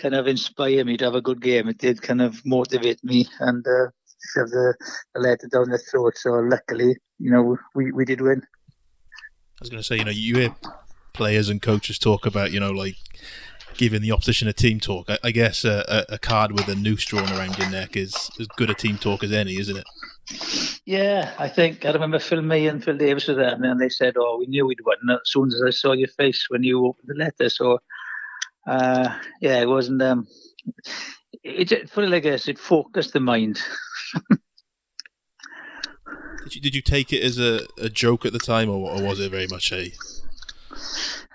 kind 0.00 0.14
of 0.14 0.26
inspire 0.26 0.84
me 0.84 0.96
to 0.96 1.04
have 1.04 1.14
a 1.14 1.22
good 1.22 1.40
game. 1.40 1.68
It 1.68 1.78
did 1.78 2.02
kind 2.02 2.22
of 2.22 2.40
motivate 2.44 3.02
me 3.02 3.26
and 3.40 3.66
uh, 3.66 3.88
shove 4.32 4.50
the, 4.50 4.74
the 5.14 5.20
letter 5.20 5.48
down 5.48 5.70
the 5.70 5.78
throat. 5.78 6.14
So 6.16 6.32
luckily, 6.34 6.96
you 7.18 7.30
know, 7.30 7.56
we, 7.74 7.92
we 7.92 8.04
did 8.04 8.20
win. 8.20 8.42
I 8.70 9.60
was 9.60 9.70
going 9.70 9.80
to 9.80 9.86
say, 9.86 9.98
you 9.98 10.04
know, 10.04 10.10
you 10.10 10.36
hear 10.36 10.54
players 11.12 11.48
and 11.48 11.60
coaches 11.60 11.98
talk 11.98 12.26
about, 12.26 12.52
you 12.52 12.60
know, 12.60 12.70
like 12.70 12.96
giving 13.76 14.02
the 14.02 14.12
opposition 14.12 14.48
a 14.48 14.52
team 14.52 14.80
talk. 14.80 15.08
I, 15.10 15.18
I 15.24 15.30
guess 15.30 15.64
a, 15.64 16.04
a, 16.08 16.18
card 16.18 16.52
with 16.52 16.68
a 16.68 16.74
noose 16.74 17.04
drawn 17.04 17.30
around 17.32 17.58
your 17.58 17.70
neck 17.70 17.96
is 17.96 18.30
as 18.38 18.46
good 18.56 18.70
a 18.70 18.74
team 18.74 18.98
talk 18.98 19.24
as 19.24 19.32
any, 19.32 19.56
isn't 19.58 19.76
it? 19.76 19.86
Yeah, 20.84 21.32
I 21.38 21.48
think 21.48 21.84
I 21.84 21.90
remember 21.92 22.18
Phil 22.18 22.42
May 22.42 22.66
and 22.66 22.82
Phil 22.82 22.96
Davies 22.96 23.28
were 23.28 23.34
there, 23.34 23.54
and 23.54 23.80
they 23.80 23.88
said, 23.88 24.14
"Oh, 24.16 24.38
we 24.38 24.46
knew 24.46 24.66
we'd 24.66 24.80
win 24.84 24.96
as 25.10 25.18
soon 25.24 25.48
as 25.48 25.62
I 25.66 25.70
saw 25.70 25.92
your 25.92 26.08
face 26.08 26.46
when 26.48 26.62
you 26.62 26.86
opened 26.86 27.08
the 27.08 27.14
letter." 27.14 27.50
So 27.50 27.80
uh, 28.66 29.18
yeah, 29.40 29.60
it 29.60 29.68
wasn't. 29.68 30.02
Um, 30.02 30.26
it, 31.42 31.72
it 31.72 31.90
put 31.92 32.04
it 32.04 32.10
like 32.10 32.22
this: 32.22 32.48
it 32.48 32.58
focused 32.58 33.12
the 33.12 33.20
mind. 33.20 33.60
did 36.44 36.54
you 36.54 36.60
did 36.60 36.74
you 36.74 36.82
take 36.82 37.12
it 37.12 37.22
as 37.22 37.38
a, 37.38 37.66
a 37.78 37.88
joke 37.88 38.24
at 38.24 38.32
the 38.32 38.38
time, 38.38 38.70
or, 38.70 38.90
or 38.90 39.02
was 39.02 39.20
it 39.20 39.30
very 39.30 39.48
much 39.48 39.72
a? 39.72 39.92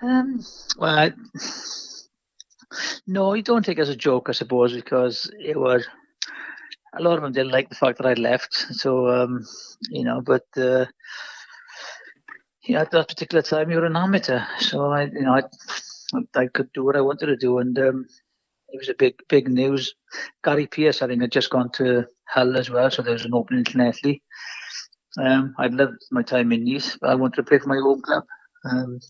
Um, 0.02 0.40
well, 0.78 0.98
I, 0.98 1.12
no, 3.06 3.34
you 3.34 3.42
don't 3.42 3.64
take 3.64 3.78
it 3.78 3.82
as 3.82 3.88
a 3.88 3.96
joke, 3.96 4.28
I 4.28 4.32
suppose, 4.32 4.74
because 4.74 5.30
it 5.38 5.58
was 5.58 5.86
a 6.94 7.02
lot 7.02 7.16
of 7.16 7.22
them 7.22 7.32
didn't 7.32 7.52
like 7.52 7.68
the 7.68 7.74
fact 7.74 7.98
that 7.98 8.06
I 8.06 8.14
left. 8.14 8.54
So, 8.54 9.08
um, 9.08 9.44
you 9.90 10.04
know, 10.04 10.20
but 10.20 10.46
uh, 10.56 10.86
you 12.62 12.74
know, 12.74 12.80
at 12.80 12.90
that 12.90 13.08
particular 13.08 13.42
time, 13.42 13.70
you 13.70 13.76
were 13.76 13.86
an 13.86 13.96
amateur, 13.96 14.44
so 14.58 14.86
I, 14.90 15.04
you 15.04 15.22
know, 15.22 15.34
I 15.34 15.42
I 16.34 16.46
could 16.46 16.72
do 16.72 16.84
what 16.84 16.96
I 16.96 17.00
wanted 17.00 17.26
to 17.26 17.36
do, 17.36 17.58
and 17.58 17.78
um, 17.78 18.06
it 18.68 18.78
was 18.78 18.88
a 18.88 18.94
big, 18.94 19.14
big 19.28 19.48
news. 19.48 19.94
Gary 20.44 20.66
Pearce, 20.66 21.02
I 21.02 21.06
think, 21.06 21.22
had 21.22 21.32
just 21.32 21.50
gone 21.50 21.70
to 21.72 22.06
Hull 22.28 22.56
as 22.56 22.70
well, 22.70 22.90
so 22.90 23.02
there 23.02 23.12
was 23.14 23.24
an 23.24 23.34
opening 23.34 23.60
internationally. 23.60 24.22
Um, 25.18 25.54
I'd 25.58 25.74
loved 25.74 25.96
my 26.10 26.22
time 26.22 26.52
in 26.52 26.64
Neath, 26.64 26.96
but 27.00 27.10
I 27.10 27.14
wanted 27.14 27.36
to 27.36 27.42
play 27.42 27.58
for 27.58 27.68
my 27.68 27.76
home 27.76 28.02
club. 28.02 28.24
Um, 28.64 29.00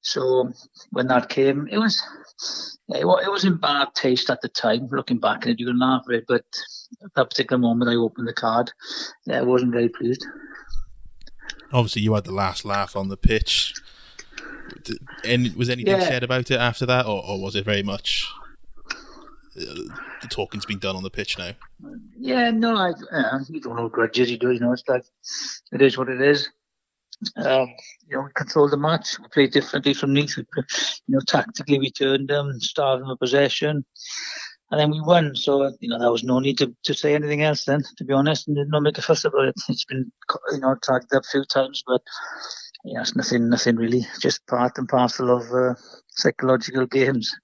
so 0.00 0.52
when 0.90 1.06
that 1.08 1.28
came, 1.28 1.68
it 1.70 1.78
was 1.78 2.00
it 2.90 3.06
was 3.06 3.44
in 3.44 3.56
bad 3.56 3.88
taste 3.94 4.28
at 4.30 4.40
the 4.42 4.48
time. 4.48 4.88
Looking 4.90 5.18
back 5.18 5.42
at 5.42 5.48
it, 5.48 5.60
you 5.60 5.66
can 5.66 5.78
laugh 5.78 6.04
at 6.08 6.16
it, 6.16 6.24
but 6.28 6.44
at 7.02 7.14
that 7.14 7.30
particular 7.30 7.58
moment, 7.58 7.90
I 7.90 7.94
opened 7.94 8.28
the 8.28 8.34
card. 8.34 8.70
Yeah, 9.26 9.38
I 9.38 9.42
wasn't 9.42 9.72
very 9.72 9.88
pleased. 9.88 10.24
Obviously, 11.72 12.02
you 12.02 12.14
had 12.14 12.24
the 12.24 12.32
last 12.32 12.64
laugh 12.64 12.94
on 12.94 13.08
the 13.08 13.16
pitch 13.16 13.74
and 15.24 15.54
was 15.54 15.70
anything 15.70 15.98
yeah. 15.98 16.06
said 16.06 16.22
about 16.22 16.50
it 16.50 16.58
after 16.58 16.86
that, 16.86 17.06
or, 17.06 17.24
or 17.26 17.40
was 17.40 17.56
it 17.56 17.64
very 17.64 17.82
much 17.82 18.28
uh, 19.56 19.74
the 20.20 20.28
talking's 20.28 20.66
been 20.66 20.78
done 20.78 20.96
on 20.96 21.02
the 21.02 21.10
pitch 21.10 21.38
now. 21.38 21.52
Yeah, 22.18 22.50
no, 22.50 22.76
I 22.76 22.92
uh, 23.12 23.38
you 23.48 23.60
don't 23.60 23.76
know 23.76 23.88
grudges. 23.88 24.30
You 24.30 24.38
do, 24.38 24.50
you 24.50 24.60
know. 24.60 24.72
It's 24.72 24.82
like 24.88 25.04
it 25.72 25.80
is 25.80 25.96
what 25.96 26.08
it 26.08 26.20
is. 26.20 26.48
Um, 27.36 27.68
you 28.08 28.16
know, 28.16 28.22
we 28.22 28.30
controlled 28.34 28.72
the 28.72 28.76
match. 28.76 29.18
We 29.18 29.28
played 29.28 29.52
differently 29.52 29.94
from 29.94 30.12
Neath. 30.12 30.36
You 30.36 30.44
know, 31.08 31.20
tactically 31.26 31.78
we 31.78 31.90
turned 31.90 32.28
them, 32.28 32.60
starved 32.60 33.02
them 33.02 33.10
of 33.10 33.18
possession, 33.18 33.84
and 34.70 34.80
then 34.80 34.90
we 34.90 35.00
won. 35.00 35.34
So 35.36 35.72
you 35.80 35.88
know, 35.88 35.98
there 35.98 36.12
was 36.12 36.24
no 36.24 36.38
need 36.38 36.58
to, 36.58 36.74
to 36.84 36.94
say 36.94 37.14
anything 37.14 37.42
else 37.42 37.64
then, 37.64 37.82
to 37.96 38.04
be 38.04 38.12
honest, 38.12 38.46
and 38.46 38.56
did 38.56 38.68
not 38.68 38.82
make 38.82 38.98
a 38.98 39.02
fuss 39.02 39.24
about 39.24 39.46
it. 39.46 39.54
It's 39.68 39.84
been 39.84 40.10
you 40.52 40.60
know 40.60 40.76
tagged 40.82 41.14
up 41.14 41.22
a 41.24 41.30
few 41.30 41.44
times, 41.44 41.82
but 41.86 42.02
yeah, 42.84 43.00
it's 43.00 43.16
nothing, 43.16 43.48
nothing 43.48 43.76
really. 43.76 44.06
Just 44.20 44.46
part 44.46 44.76
and 44.76 44.88
parcel 44.88 45.30
of 45.30 45.50
uh, 45.52 45.74
psychological 46.10 46.86
games. 46.86 47.34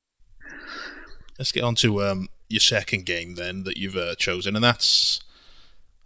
Let's 1.38 1.52
get 1.52 1.64
on 1.64 1.74
to 1.76 2.02
um, 2.02 2.28
your 2.50 2.60
second 2.60 3.06
game 3.06 3.36
then 3.36 3.64
that 3.64 3.78
you've 3.78 3.96
uh, 3.96 4.14
chosen, 4.16 4.54
and 4.54 4.62
that's, 4.62 5.20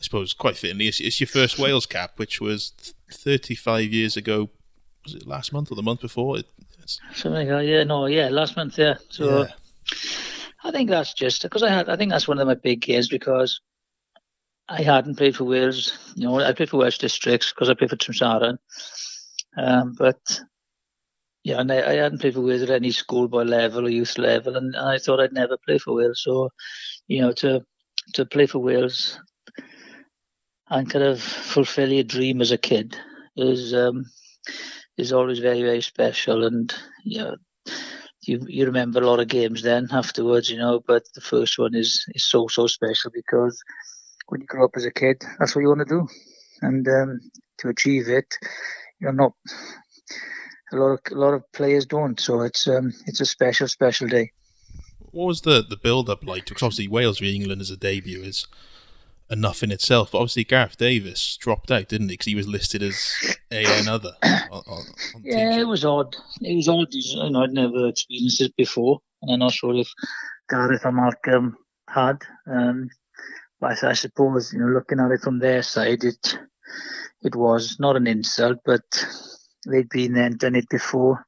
suppose, 0.05 0.33
quite 0.33 0.57
fittingly, 0.57 0.89
it's, 0.89 1.01
it's 1.01 1.21
your 1.21 1.27
first 1.27 1.59
Wales 1.59 1.87
cap, 1.87 2.13
which 2.17 2.41
was 2.41 2.73
35 3.11 3.93
years 3.93 4.17
ago. 4.17 4.51
Was 5.05 5.15
it 5.15 5.27
last 5.27 5.53
month 5.53 5.71
or 5.71 5.75
the 5.75 5.83
month 5.83 6.01
before? 6.01 6.39
It, 6.39 6.47
Something 7.15 7.33
like 7.33 7.49
that, 7.49 7.67
yeah, 7.67 7.85
no, 7.85 8.07
yeah, 8.07 8.29
last 8.29 8.57
month, 8.57 8.79
yeah. 8.79 8.95
So 9.09 9.43
yeah. 9.43 9.53
I 10.65 10.71
think 10.71 10.91
that's 10.91 11.15
just 11.15 11.43
because 11.43 11.63
I 11.63 11.71
had, 11.71 11.89
I 11.89 11.97
think 11.97 12.11
that's 12.11 12.29
one 12.29 12.39
of 12.39 12.47
my 12.47 12.55
big 12.55 12.83
games 12.83 13.09
because 13.09 13.61
I 14.69 14.83
hadn't 14.83 15.17
played 15.17 15.37
for 15.37 15.45
Wales. 15.45 15.99
You 16.15 16.27
know, 16.27 16.41
I 16.41 16.53
played 16.53 16.71
for 16.71 16.79
Welsh 16.79 16.99
districts 16.99 17.53
because 17.53 17.69
I 17.69 17.75
played 17.75 17.91
for 17.91 17.97
Trimsaran. 17.97 18.57
Um, 19.57 19.95
but 19.97 20.41
yeah, 21.45 21.61
and 21.61 21.71
I, 21.71 21.77
I, 21.77 21.95
hadn't 21.95 22.21
played 22.21 22.35
for 22.35 22.41
Wales 22.41 22.63
at 22.63 22.71
any 22.71 22.91
schoolboy 22.91 23.43
level 23.43 23.87
or 23.87 23.91
youth 23.91 24.17
level, 24.19 24.57
and, 24.57 24.75
and 24.75 24.89
I 24.89 24.99
thought 24.99 25.21
I'd 25.21 25.33
never 25.33 25.57
play 25.67 25.79
for 25.79 25.95
Wales. 25.95 26.23
So, 26.25 26.49
you 27.07 27.21
know, 27.21 27.33
to 27.33 27.63
to 28.15 28.25
play 28.25 28.47
for 28.47 28.59
Wales 28.59 29.19
and 30.75 30.91
kind 30.91 31.05
of 31.05 31.23
fulfill 31.23 31.93
your 31.93 32.03
dream 32.03 32.41
as 32.41 32.51
a 32.51 32.59
kid 32.59 32.97
is 33.37 33.73
um, 33.73 34.05
is 34.99 35.13
always 35.13 35.39
very 35.39 35.63
very 35.63 35.81
special. 35.81 36.45
And 36.45 36.75
you 37.05 37.19
know, 37.19 37.37
you 38.23 38.45
you 38.49 38.67
remember 38.67 39.01
a 39.01 39.07
lot 39.07 39.21
of 39.21 39.29
games 39.29 39.63
then 39.63 39.87
afterwards, 39.93 40.51
you 40.51 40.59
know. 40.59 40.83
But 40.85 41.05
the 41.15 41.21
first 41.21 41.59
one 41.59 41.75
is 41.75 42.05
is 42.15 42.25
so 42.25 42.49
so 42.49 42.67
special 42.67 43.13
because 43.15 43.63
when 44.27 44.41
you 44.41 44.47
grow 44.49 44.65
up 44.65 44.73
as 44.77 44.85
a 44.85 44.91
kid, 44.91 45.23
that's 45.39 45.55
what 45.55 45.63
you 45.63 45.69
want 45.69 45.87
to 45.89 45.95
do, 45.95 46.09
and 46.61 46.87
um, 46.89 47.21
to 47.59 47.69
achieve 47.69 48.09
it, 48.09 48.35
you're 49.01 49.13
not 49.13 49.33
a 50.73 50.77
lot 50.77 50.91
of 50.91 51.01
a 51.13 51.15
lot 51.15 51.35
of 51.35 51.53
players 51.53 51.87
don't. 51.87 52.19
So 52.19 52.41
it's 52.41 52.67
um, 52.67 52.93
it's 53.07 53.21
a 53.21 53.27
special 53.27 53.69
special 53.69 54.09
day. 54.09 54.33
What 55.13 55.27
was 55.27 55.43
the 55.43 55.63
the 55.63 55.77
build 55.77 56.11
up 56.11 56.25
like? 56.25 56.47
Because 56.47 56.65
obviously 56.65 56.89
Wales 56.89 57.21
v 57.21 57.33
England 57.33 57.61
as 57.61 57.71
a 57.71 57.77
debut 57.77 58.23
is 58.23 58.49
enough 59.31 59.63
in 59.63 59.71
itself. 59.71 60.13
But 60.13 60.19
obviously 60.19 60.45
Gareth 60.45 60.77
Davies 60.77 61.37
dropped 61.41 61.71
out, 61.71 61.89
didn't 61.89 62.09
he? 62.09 62.15
Because 62.15 62.27
he 62.27 62.35
was 62.35 62.49
listed 62.49 62.83
as 62.83 63.15
a 63.51 63.65
another. 63.81 64.13
On, 64.23 64.63
on, 64.67 64.83
on 65.15 65.23
yeah, 65.23 65.59
it 65.59 65.67
was 65.67 65.85
odd. 65.85 66.17
It 66.41 66.57
was 66.57 66.69
odd. 66.69 66.93
You 66.93 67.31
know, 67.31 67.43
I'd 67.43 67.53
never 67.53 67.89
experienced 67.89 68.41
it 68.41 68.55
before, 68.57 69.01
and 69.23 69.33
I'm 69.33 69.39
not 69.41 69.53
sure 69.53 69.75
if 69.75 69.89
Gareth 70.49 70.85
or 70.85 70.93
Malcolm 70.93 71.57
had. 71.89 72.23
Um, 72.47 72.91
but 73.61 73.83
I, 73.83 73.91
I 73.91 73.93
suppose 73.95 74.53
you 74.53 74.61
know, 74.61 74.67
looking 74.67 75.01
at 75.01 75.11
it 75.11 75.21
from 75.21 75.39
their 75.39 75.63
side, 75.63 76.05
it 76.05 76.39
it 77.23 77.35
was 77.35 77.79
not 77.81 77.97
an 77.97 78.07
insult, 78.07 78.59
but 78.65 78.83
they'd 79.67 79.89
been 79.89 80.13
there 80.13 80.27
and 80.27 80.39
done 80.39 80.55
it 80.55 80.69
before. 80.69 81.27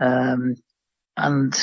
Um, 0.00 0.56
and 1.16 1.54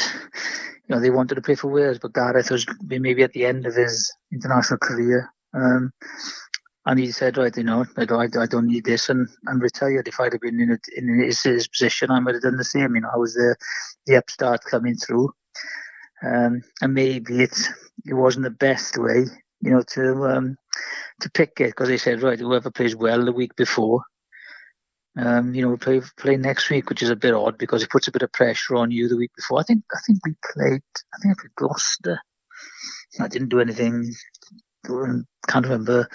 you 0.87 0.95
know 0.95 0.99
they 0.99 1.09
wanted 1.09 1.35
to 1.35 1.41
play 1.41 1.55
for 1.55 1.71
Wales, 1.71 1.99
but 1.99 2.13
Gareth 2.13 2.51
was 2.51 2.65
maybe 2.83 3.23
at 3.23 3.33
the 3.33 3.45
end 3.45 3.65
of 3.65 3.75
his 3.75 4.13
international 4.31 4.79
career, 4.79 5.31
um, 5.53 5.91
and 6.86 7.00
he 7.00 7.12
said, 7.12 7.38
right, 7.38 7.55
you 7.55 7.63
know, 7.63 7.86
I 7.98 8.05
don't, 8.05 8.38
I 8.38 8.46
don't 8.48 8.67
need 8.67 8.86
this, 8.86 9.10
and, 9.10 9.27
and 9.46 9.62
retired. 9.62 10.08
If 10.08 10.20
I'd 10.20 10.34
have 10.34 10.41
been 10.41 10.60
in, 10.60 10.72
a, 10.72 10.79
in 10.98 11.24
his, 11.24 11.41
his 11.43 11.67
position, 11.67 12.10
I 12.10 12.20
might 12.20 12.34
have 12.36 12.43
done 12.43 12.58
the 12.58 12.63
same. 12.63 12.96
You 12.96 13.01
know, 13.01 13.10
I 13.13 13.17
was 13.17 13.34
the 13.36 13.55
the 14.08 14.17
upstart 14.17 14.63
coming 14.63 14.96
through, 14.96 15.31
um, 16.24 16.62
and 16.81 16.93
maybe 16.93 17.41
it's 17.41 17.70
it 18.05 18.13
wasn't 18.15 18.46
the 18.46 18.50
best 18.50 18.98
way, 18.98 19.25
you 19.62 19.72
know, 19.72 19.84
to 19.93 20.25
um, 20.25 20.58
to 21.22 21.29
pick 21.29 21.60
it 21.60 21.67
because 21.67 21.88
they 21.88 21.98
said, 21.98 22.24
right, 22.24 22.39
whoever 22.39 22.72
plays 22.72 22.96
well 22.96 23.24
the 23.24 23.31
week 23.31 23.55
before 23.55 24.01
um, 25.17 25.53
you 25.53 25.62
know, 25.62 25.70
we 25.70 25.77
play 25.77 26.01
play 26.17 26.38
next 26.38 26.70
week, 26.70 26.89
which 26.89 27.03
is 27.03 27.10
a 27.10 27.15
bit 27.15 27.34
odd 27.34 27.58
because 27.58 27.84
it 27.84 27.89
puts 27.89 28.08
a 28.08 28.12
bit 28.12 28.22
of 28.22 28.31
pressure 28.31 28.77
on 28.77 28.91
you 28.91 29.10
the 29.10 29.17
week 29.17 29.31
before. 29.36 29.60
I 29.60 29.63
think 29.63 29.84
I 29.93 30.00
think 30.05 30.25
we 30.25 30.34
played. 30.53 30.81
I 31.13 31.17
think 31.22 31.38
I 31.38 31.41
played 31.41 31.55
Gloucester. 31.55 32.20
I 33.20 33.27
didn't 33.27 33.50
do 33.50 33.60
anything. 33.60 34.13
Can't 34.85 35.65
remember 35.65 36.07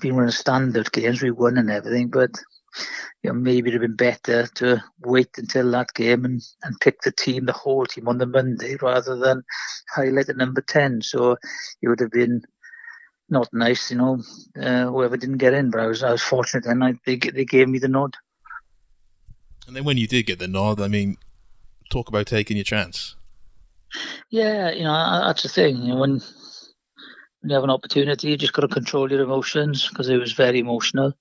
being 0.00 0.14
one 0.14 0.24
of 0.24 0.28
the 0.28 0.36
standard 0.36 0.92
games 0.92 1.22
we 1.22 1.30
won 1.30 1.58
and 1.58 1.70
everything, 1.70 2.08
but 2.08 2.30
you 3.22 3.30
know, 3.30 3.34
maybe 3.34 3.70
it'd 3.70 3.80
have 3.80 3.88
been 3.88 3.96
better 3.96 4.46
to 4.56 4.82
wait 5.00 5.30
until 5.36 5.70
that 5.70 5.94
game 5.94 6.24
and, 6.24 6.42
and 6.62 6.80
pick 6.80 7.00
the 7.02 7.12
team, 7.12 7.46
the 7.46 7.52
whole 7.52 7.86
team 7.86 8.08
on 8.08 8.18
the 8.18 8.26
Monday 8.26 8.76
rather 8.80 9.16
than 9.16 9.42
highlight 9.94 10.26
the 10.26 10.34
number 10.34 10.60
10. 10.60 11.02
So 11.02 11.36
it 11.80 11.88
would 11.88 12.00
have 12.00 12.10
been 12.10 12.42
not 13.28 13.48
nice, 13.52 13.90
you 13.90 13.96
know, 13.96 14.22
uh, 14.60 14.86
whoever 14.86 15.16
didn't 15.16 15.38
get 15.38 15.54
in. 15.54 15.70
But 15.70 15.80
I 15.80 15.86
was 15.86 16.02
I 16.02 16.12
was 16.12 16.22
fortunate, 16.22 16.66
and 16.66 16.84
I, 16.84 16.94
they 17.06 17.16
they 17.16 17.44
gave 17.44 17.68
me 17.68 17.78
the 17.78 17.88
nod. 17.88 18.14
And 19.66 19.74
then 19.74 19.84
when 19.84 19.96
you 19.96 20.06
did 20.06 20.26
get 20.26 20.38
the 20.38 20.48
nod, 20.48 20.80
I 20.80 20.88
mean, 20.88 21.16
talk 21.90 22.08
about 22.08 22.26
taking 22.26 22.56
your 22.56 22.64
chance. 22.64 23.16
Yeah, 24.30 24.70
you 24.70 24.84
know 24.84 25.22
that's 25.26 25.42
the 25.42 25.48
thing. 25.48 25.78
You 25.82 25.94
know, 25.94 26.00
when 26.00 26.20
when 27.44 27.50
you 27.50 27.56
have 27.56 27.64
an 27.64 27.70
opportunity, 27.70 28.28
you 28.28 28.38
just 28.38 28.54
got 28.54 28.62
to 28.62 28.68
control 28.68 29.10
your 29.10 29.20
emotions 29.20 29.86
because 29.86 30.08
it 30.08 30.16
was 30.16 30.32
very 30.32 30.60
emotional, 30.60 31.12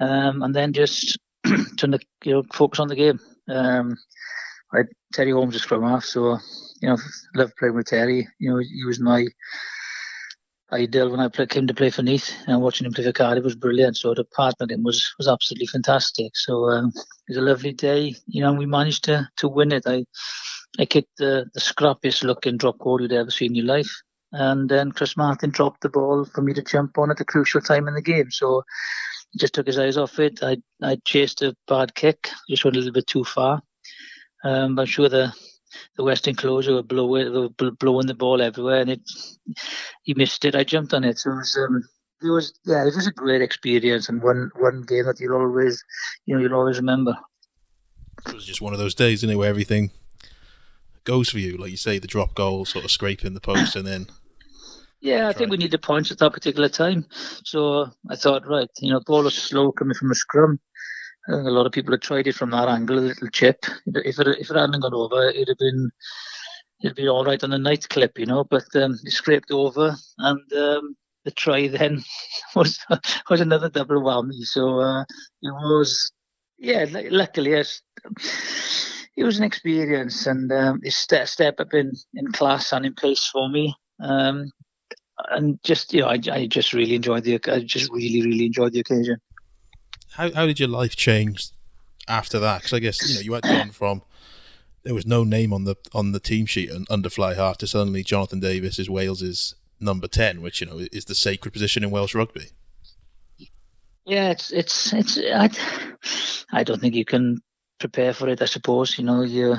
um, 0.00 0.42
and 0.42 0.54
then 0.54 0.74
just 0.74 1.18
turn 1.78 1.92
the 1.92 2.00
you 2.24 2.34
know 2.34 2.42
focus 2.52 2.78
on 2.78 2.88
the 2.88 2.94
game. 2.94 3.18
Um, 3.48 3.96
I 4.74 4.82
Terry 5.14 5.30
Holmes 5.30 5.54
is 5.54 5.64
from 5.64 5.82
half, 5.82 6.04
so 6.04 6.36
you 6.82 6.90
know 6.90 6.98
love 7.34 7.52
playing 7.58 7.74
with 7.74 7.86
Terry. 7.86 8.28
You 8.38 8.50
know 8.50 8.58
he 8.58 8.84
was 8.84 9.00
my 9.00 9.26
ideal 10.72 11.10
when 11.10 11.20
I 11.20 11.28
play, 11.28 11.46
came 11.46 11.66
to 11.66 11.74
play 11.74 11.88
for 11.88 12.02
Neath 12.02 12.30
and 12.46 12.60
watching 12.60 12.86
him 12.86 12.92
play 12.92 13.04
for 13.04 13.12
Cardiff 13.12 13.44
was 13.44 13.54
brilliant. 13.54 13.96
So 13.96 14.12
to 14.12 14.24
partner 14.24 14.66
him 14.68 14.82
was 14.82 15.10
was 15.16 15.26
absolutely 15.26 15.68
fantastic. 15.68 16.36
So 16.36 16.68
um, 16.68 16.92
it 16.94 17.30
was 17.30 17.38
a 17.38 17.40
lovely 17.40 17.72
day, 17.72 18.14
you 18.26 18.42
know. 18.42 18.50
And 18.50 18.58
we 18.58 18.66
managed 18.66 19.04
to 19.04 19.26
to 19.38 19.48
win 19.48 19.72
it. 19.72 19.84
I 19.86 20.04
I 20.78 20.84
kicked 20.84 21.16
the 21.16 21.46
the 21.54 21.60
scrappiest 21.60 22.24
looking 22.24 22.58
drop 22.58 22.76
goal 22.78 23.00
you'd 23.00 23.12
ever 23.12 23.30
seen 23.30 23.52
in 23.52 23.54
your 23.54 23.64
life, 23.64 24.02
and 24.32 24.68
then 24.68 24.92
Chris 24.92 25.16
Martin 25.16 25.50
dropped 25.50 25.82
the 25.82 25.88
ball 25.88 26.24
for 26.24 26.42
me 26.42 26.54
to 26.54 26.62
jump 26.62 26.96
on 26.98 27.10
at 27.10 27.20
a 27.20 27.24
crucial 27.24 27.60
time 27.60 27.86
in 27.86 27.94
the 27.94 28.02
game. 28.02 28.30
So 28.30 28.62
he 29.30 29.38
just 29.38 29.54
took 29.54 29.66
his 29.66 29.78
eyes 29.78 29.96
off 29.96 30.18
it. 30.18 30.42
I 30.42 30.56
I 30.82 30.96
chased 31.04 31.42
a 31.42 31.54
bad 31.68 31.94
kick, 31.94 32.30
just 32.48 32.64
went 32.64 32.76
a 32.76 32.78
little 32.78 32.92
bit 32.92 33.06
too 33.06 33.24
far. 33.24 33.62
Um, 34.44 34.78
I'm 34.78 34.86
sure 34.86 35.08
the 35.08 35.32
the 35.96 36.04
west 36.04 36.28
enclosure 36.28 36.74
were 36.74 36.82
blowing, 36.82 37.32
were 37.32 37.70
blowing 37.72 38.06
the 38.06 38.14
ball 38.14 38.42
everywhere, 38.42 38.80
and 38.80 38.90
it 38.90 39.00
he 40.02 40.14
missed 40.14 40.44
it. 40.44 40.54
I 40.54 40.64
jumped 40.64 40.94
on 40.94 41.04
it, 41.04 41.18
so 41.18 41.30
it 41.30 41.36
was 41.36 41.58
um, 41.58 41.82
it 42.22 42.30
was 42.30 42.58
yeah, 42.64 42.82
it 42.82 42.94
was 42.94 43.06
a 43.06 43.12
great 43.12 43.42
experience 43.42 44.08
and 44.08 44.22
one 44.22 44.50
one 44.58 44.82
game 44.82 45.04
that 45.06 45.20
you'll 45.20 45.40
always 45.40 45.82
you 46.26 46.34
know 46.34 46.40
you'll 46.40 46.54
always 46.54 46.78
remember. 46.78 47.14
It 48.26 48.34
was 48.34 48.44
just 48.44 48.60
one 48.60 48.72
of 48.72 48.78
those 48.78 48.94
days, 48.94 49.20
isn't 49.20 49.30
it, 49.30 49.36
where 49.36 49.48
everything 49.48 49.90
goes 51.04 51.28
for 51.28 51.38
you, 51.38 51.56
like 51.56 51.70
you 51.70 51.76
say, 51.76 51.98
the 51.98 52.06
drop 52.06 52.34
goal, 52.34 52.64
sort 52.64 52.84
of 52.84 52.90
scraping 52.90 53.34
the 53.34 53.40
post, 53.40 53.76
and 53.76 53.86
then. 53.86 54.06
Yeah, 55.02 55.28
I 55.28 55.32
think 55.32 55.50
we 55.50 55.56
needed 55.56 55.82
points 55.82 56.12
at 56.12 56.18
that 56.18 56.32
particular 56.32 56.68
time. 56.68 57.04
So 57.44 57.90
I 58.08 58.14
thought, 58.14 58.46
right, 58.46 58.70
you 58.78 58.92
know, 58.92 59.00
ball 59.04 59.26
is 59.26 59.34
slow 59.34 59.72
coming 59.72 59.94
from 59.94 60.12
a 60.12 60.14
scrum. 60.14 60.60
I 61.28 61.32
think 61.32 61.48
a 61.48 61.50
lot 61.50 61.66
of 61.66 61.72
people 61.72 61.92
have 61.92 62.02
tried 62.02 62.28
it 62.28 62.36
from 62.36 62.50
that 62.50 62.68
angle, 62.68 63.00
a 63.00 63.00
little 63.00 63.28
chip. 63.28 63.64
If 63.86 64.20
it 64.20 64.28
if 64.28 64.50
it 64.50 64.56
hadn't 64.56 64.80
gone 64.80 64.94
over, 64.94 65.28
it'd 65.28 65.48
have 65.48 65.58
been 65.58 65.90
it'd 66.84 66.96
be 66.96 67.08
all 67.08 67.24
right 67.24 67.42
on 67.42 67.50
the 67.50 67.58
night 67.58 67.88
clip, 67.88 68.16
you 68.16 68.26
know. 68.26 68.44
But 68.44 68.64
um, 68.76 68.96
it 69.04 69.10
scraped 69.10 69.50
over, 69.50 69.96
and 70.18 70.52
um, 70.52 70.96
the 71.24 71.32
try 71.32 71.66
then 71.66 72.04
was 72.54 72.78
was 73.28 73.40
another 73.40 73.70
double 73.70 74.02
whammy. 74.02 74.44
So 74.44 74.78
uh, 74.78 75.02
it 75.42 75.52
was, 75.52 76.12
yeah. 76.58 76.86
Luckily, 77.10 77.50
yes, 77.50 77.82
it 79.16 79.24
was 79.24 79.38
an 79.38 79.44
experience, 79.44 80.26
and 80.28 80.52
um, 80.52 80.80
it's 80.84 80.96
step 80.96 81.26
step 81.26 81.58
up 81.58 81.74
in 81.74 81.92
in 82.14 82.30
class 82.30 82.72
and 82.72 82.86
in 82.86 82.94
pace 82.94 83.26
for 83.26 83.48
me. 83.48 83.74
Um, 84.00 84.50
and 85.30 85.62
just 85.62 85.92
you 85.92 86.00
know, 86.00 86.08
I, 86.08 86.18
I 86.30 86.46
just 86.46 86.72
really 86.72 86.94
enjoyed 86.94 87.24
the 87.24 87.40
I 87.46 87.60
just 87.60 87.90
really 87.92 88.22
really 88.22 88.46
enjoyed 88.46 88.72
the 88.72 88.80
occasion 88.80 89.20
how 90.12 90.32
how 90.32 90.46
did 90.46 90.60
your 90.60 90.68
life 90.68 90.96
change 90.96 91.48
after 92.08 92.38
that? 92.38 92.58
Because 92.58 92.72
I 92.72 92.78
guess 92.78 93.08
you 93.08 93.14
know 93.14 93.20
you 93.20 93.32
had 93.32 93.42
gone 93.42 93.70
from 93.70 94.02
there 94.84 94.94
was 94.94 95.06
no 95.06 95.24
name 95.24 95.52
on 95.52 95.64
the 95.64 95.76
on 95.92 96.12
the 96.12 96.20
team 96.20 96.46
sheet 96.46 96.70
and 96.70 96.86
under 96.90 97.10
fly 97.10 97.34
half 97.34 97.58
to 97.58 97.66
suddenly 97.66 98.02
Jonathan 98.02 98.40
Davies 98.40 98.78
is 98.78 98.90
Wales's 98.90 99.54
number 99.80 100.08
ten, 100.08 100.42
which 100.42 100.60
you 100.60 100.66
know 100.66 100.80
is 100.92 101.06
the 101.06 101.14
sacred 101.14 101.52
position 101.52 101.82
in 101.82 101.90
Welsh 101.90 102.14
rugby. 102.14 102.48
Yeah, 104.04 104.30
it's 104.30 104.52
it's 104.52 104.92
it's 104.92 105.18
I, 105.18 105.50
I 106.52 106.64
don't 106.64 106.80
think 106.80 106.94
you 106.94 107.04
can 107.04 107.40
prepare 107.78 108.12
for 108.12 108.28
it. 108.28 108.42
I 108.42 108.46
suppose 108.46 108.98
you 108.98 109.04
know 109.04 109.22
you 109.22 109.56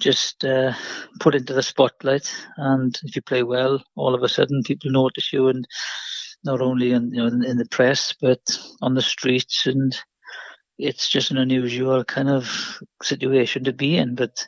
just 0.00 0.44
uh, 0.44 0.72
put 1.20 1.34
into 1.34 1.54
the 1.54 1.62
spotlight. 1.62 2.32
And 2.56 2.98
if 3.04 3.14
you 3.14 3.22
play 3.22 3.42
well, 3.42 3.82
all 3.96 4.14
of 4.14 4.22
a 4.22 4.28
sudden 4.28 4.62
people 4.64 4.90
notice 4.90 5.32
you, 5.32 5.48
and 5.48 5.66
not 6.44 6.60
only 6.60 6.92
in 6.92 7.12
you 7.12 7.22
know 7.22 7.26
in, 7.26 7.58
the 7.58 7.68
press 7.70 8.14
but 8.20 8.40
on 8.80 8.94
the 8.94 9.02
streets 9.02 9.66
and 9.66 9.94
it's 10.78 11.10
just 11.10 11.30
an 11.30 11.36
unusual 11.36 12.02
kind 12.04 12.30
of 12.30 12.80
situation 13.02 13.64
to 13.64 13.72
be 13.72 13.96
in. 13.96 14.14
But 14.14 14.46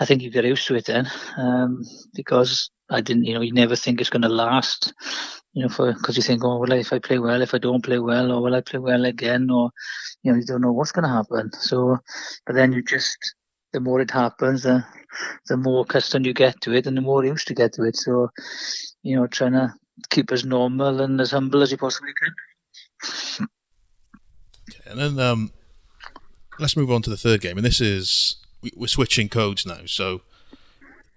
I 0.00 0.04
think 0.04 0.22
you 0.22 0.30
get 0.30 0.44
used 0.44 0.66
to 0.68 0.76
it 0.76 0.86
then, 0.86 1.10
um, 1.36 1.82
because 2.14 2.70
I 2.90 3.00
didn't, 3.00 3.24
you 3.24 3.34
know, 3.34 3.40
you 3.40 3.52
never 3.52 3.76
think 3.76 4.00
it's 4.00 4.10
going 4.10 4.22
to 4.22 4.28
last, 4.28 4.92
you 5.52 5.62
know, 5.62 5.68
for 5.68 5.92
because 5.92 6.16
you 6.16 6.22
think, 6.22 6.44
oh, 6.44 6.58
well, 6.58 6.72
if 6.72 6.92
I 6.92 6.98
play 6.98 7.18
well, 7.18 7.42
if 7.42 7.54
I 7.54 7.58
don't 7.58 7.84
play 7.84 7.98
well, 7.98 8.30
or 8.30 8.42
will 8.42 8.54
I 8.54 8.60
play 8.60 8.78
well 8.78 9.04
again, 9.04 9.50
or 9.50 9.70
you 10.22 10.32
know, 10.32 10.38
you 10.38 10.44
don't 10.44 10.60
know 10.60 10.72
what's 10.72 10.92
going 10.92 11.04
to 11.04 11.08
happen. 11.08 11.50
So, 11.52 11.98
but 12.46 12.54
then 12.54 12.72
you 12.72 12.82
just, 12.82 13.18
the 13.74 13.80
more 13.80 14.00
it 14.00 14.10
happens, 14.10 14.62
the 14.62 14.82
the 15.48 15.56
more 15.56 15.82
accustomed 15.82 16.24
you 16.24 16.32
get 16.32 16.60
to 16.62 16.72
it, 16.72 16.86
and 16.86 16.96
the 16.96 17.02
more 17.02 17.24
used 17.24 17.46
to 17.48 17.54
get 17.54 17.72
to 17.74 17.82
it. 17.82 17.96
So, 17.96 18.30
you 19.02 19.16
know, 19.16 19.26
trying 19.26 19.52
to 19.52 19.74
keep 20.10 20.32
as 20.32 20.44
normal 20.44 21.00
and 21.02 21.20
as 21.20 21.32
humble 21.32 21.62
as 21.62 21.70
you 21.70 21.76
possibly 21.76 22.12
can. 22.20 23.48
Okay, 24.70 24.90
and 24.90 24.98
then 24.98 25.18
um, 25.18 25.52
let's 26.58 26.76
move 26.76 26.90
on 26.90 27.02
to 27.02 27.10
the 27.10 27.16
third 27.16 27.40
game, 27.42 27.58
and 27.58 27.66
this 27.66 27.80
is 27.80 28.36
we're 28.76 28.86
switching 28.86 29.28
codes 29.28 29.66
now. 29.66 29.80
So 29.86 30.22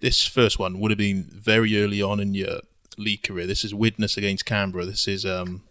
this 0.02 0.26
first 0.26 0.60
one 0.60 0.80
would 0.80 0.92
have 0.92 0.98
been 0.98 1.24
very 1.24 1.82
early 1.82 2.02
on 2.02 2.20
in 2.20 2.34
your 2.34 2.60
league 2.98 3.24
career. 3.24 3.48
This 3.48 3.64
is 3.64 3.74
Widnes 3.74 4.18
against 4.18 4.46
Canberra. 4.46 4.86
This 4.86 5.08
is 5.08 5.26
um, 5.26 5.62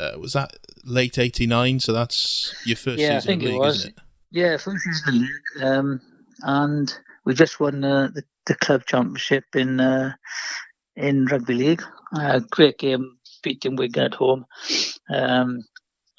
uh, 0.00 0.18
was 0.18 0.32
that 0.32 0.56
late 0.84 1.18
'89? 1.18 1.80
So 1.80 1.92
that's 1.92 2.54
your 2.64 2.76
first 2.76 2.98
yeah, 2.98 3.18
season 3.18 3.30
I 3.30 3.32
think 3.32 3.42
of 3.42 3.48
league, 3.48 3.54
it 3.54 3.58
was. 3.58 3.76
isn't 3.76 3.90
it? 3.90 3.98
Yeah, 4.30 4.56
first 4.56 4.84
season 4.84 5.02
of 5.08 5.14
the 5.14 5.20
league, 5.20 5.64
um, 5.64 6.00
and 6.42 6.98
we 7.24 7.34
just 7.34 7.60
won 7.60 7.84
uh, 7.84 8.08
the, 8.14 8.24
the 8.46 8.54
club 8.54 8.84
championship 8.86 9.44
in 9.54 9.80
uh, 9.80 10.14
in 10.96 11.26
rugby 11.26 11.54
league. 11.54 11.82
Uh, 12.16 12.40
great 12.50 12.78
game, 12.78 13.18
beating 13.42 13.76
Wigan 13.76 14.04
at 14.04 14.14
home, 14.14 14.46
um, 15.10 15.62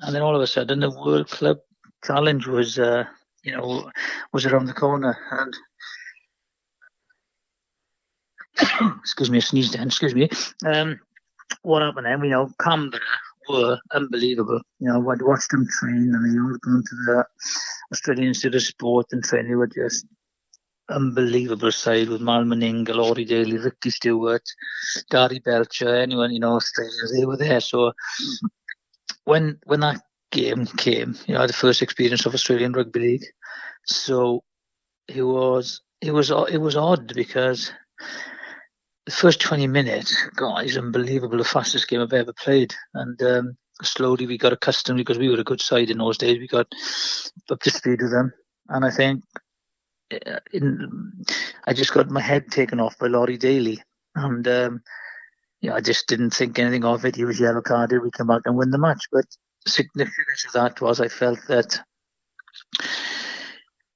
and 0.01 0.15
then 0.15 0.21
all 0.21 0.35
of 0.35 0.41
a 0.41 0.47
sudden 0.47 0.81
the 0.81 0.89
World 0.89 1.29
Club 1.29 1.57
Challenge 2.03 2.47
was 2.47 2.79
uh, 2.79 3.05
you 3.43 3.55
know 3.55 3.89
was 4.33 4.45
around 4.45 4.65
the 4.65 4.73
corner, 4.73 5.17
and 5.31 5.55
excuse 8.99 9.29
me, 9.29 9.37
I 9.37 9.41
sneezed 9.41 9.73
then. 9.73 9.87
Excuse 9.87 10.15
me. 10.15 10.29
Um, 10.65 10.99
what 11.63 11.81
happened 11.81 12.05
then? 12.05 12.23
You 12.23 12.29
know, 12.29 12.49
Canberra 12.59 13.01
were 13.49 13.79
unbelievable. 13.93 14.61
You 14.79 14.89
know, 14.89 15.09
I'd 15.09 15.21
watched 15.21 15.51
them 15.51 15.67
train, 15.79 16.11
and 16.13 16.25
they 16.25 16.39
all 16.39 16.57
gone 16.63 16.83
to 16.85 16.95
the 17.05 17.25
Australian 17.91 18.29
Institute 18.29 18.55
of 18.55 18.63
Sport 18.63 19.07
and 19.11 19.23
train. 19.23 19.47
They 19.47 19.55
were 19.55 19.67
just 19.67 20.05
unbelievable 20.89 21.71
side 21.71 22.09
with 22.09 22.21
Mal 22.21 22.43
Meninga, 22.43 22.93
Laurie 22.93 23.25
Daley, 23.25 23.57
Ricky 23.57 23.89
Stuart, 23.89 24.43
Gary 25.09 25.39
Belcher, 25.39 25.95
anyone, 25.95 26.31
you 26.31 26.39
know, 26.39 26.55
Australia, 26.55 26.91
they 27.13 27.25
were 27.25 27.37
there. 27.37 27.61
So 27.61 27.93
when 29.23 29.59
when 29.65 29.79
that 29.81 30.01
game 30.31 30.65
came, 30.65 31.15
you 31.27 31.33
know, 31.33 31.47
the 31.47 31.53
first 31.53 31.81
experience 31.81 32.25
of 32.25 32.33
Australian 32.33 32.73
Rugby 32.73 32.99
League. 32.99 33.25
So 33.85 34.43
it 35.07 35.23
was 35.23 35.81
it 36.01 36.11
was 36.11 36.31
it 36.49 36.57
was 36.57 36.75
odd 36.75 37.13
because 37.13 37.71
the 39.11 39.17
first 39.17 39.41
20 39.41 39.67
minutes, 39.67 40.15
God, 40.37 40.63
is 40.63 40.77
unbelievable. 40.77 41.37
The 41.37 41.43
fastest 41.43 41.89
game 41.89 41.99
I've 41.99 42.13
ever 42.13 42.31
played. 42.31 42.73
And 42.93 43.21
um, 43.21 43.57
slowly 43.81 44.25
we 44.25 44.37
got 44.37 44.53
accustomed 44.53 44.97
because 44.97 45.17
we 45.17 45.27
were 45.27 45.39
a 45.39 45.43
good 45.43 45.61
side 45.61 45.89
in 45.89 45.97
those 45.97 46.17
days. 46.17 46.39
We 46.39 46.47
got 46.47 46.67
up 47.49 47.59
to 47.59 47.69
speed 47.69 48.01
with 48.01 48.11
them. 48.11 48.31
And 48.69 48.85
I 48.85 48.89
think 48.89 49.23
uh, 50.13 50.39
in, 50.53 51.25
I 51.65 51.73
just 51.73 51.93
got 51.93 52.09
my 52.09 52.21
head 52.21 52.49
taken 52.51 52.79
off 52.79 52.97
by 52.97 53.07
Laurie 53.07 53.37
Daley. 53.37 53.83
And, 54.15 54.47
um, 54.47 54.81
yeah, 55.59 55.75
I 55.75 55.81
just 55.81 56.07
didn't 56.07 56.31
think 56.31 56.57
anything 56.57 56.85
of 56.85 57.03
it. 57.03 57.17
He 57.17 57.25
was 57.25 57.39
yellow 57.39 57.61
carded. 57.61 58.01
We 58.01 58.11
come 58.11 58.27
back 58.27 58.43
and 58.45 58.55
win 58.55 58.71
the 58.71 58.77
match. 58.77 59.07
But 59.11 59.25
significance 59.67 60.45
of 60.47 60.53
that 60.53 60.79
was 60.79 61.01
I 61.01 61.09
felt 61.09 61.39
that 61.49 61.81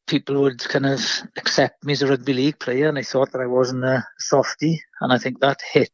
people 0.07 0.41
would 0.41 0.59
kind 0.59 0.85
of 0.85 0.99
accept 1.37 1.83
me 1.83 1.93
as 1.93 2.01
a 2.01 2.07
rugby 2.07 2.33
league 2.33 2.59
player, 2.59 2.87
and 2.87 2.97
I 2.97 3.03
thought 3.03 3.31
that 3.31 3.41
I 3.41 3.47
wasn't 3.47 3.83
a 3.83 4.05
softie, 4.19 4.81
and 5.01 5.11
I 5.11 5.17
think 5.17 5.39
that 5.39 5.59
hit 5.73 5.91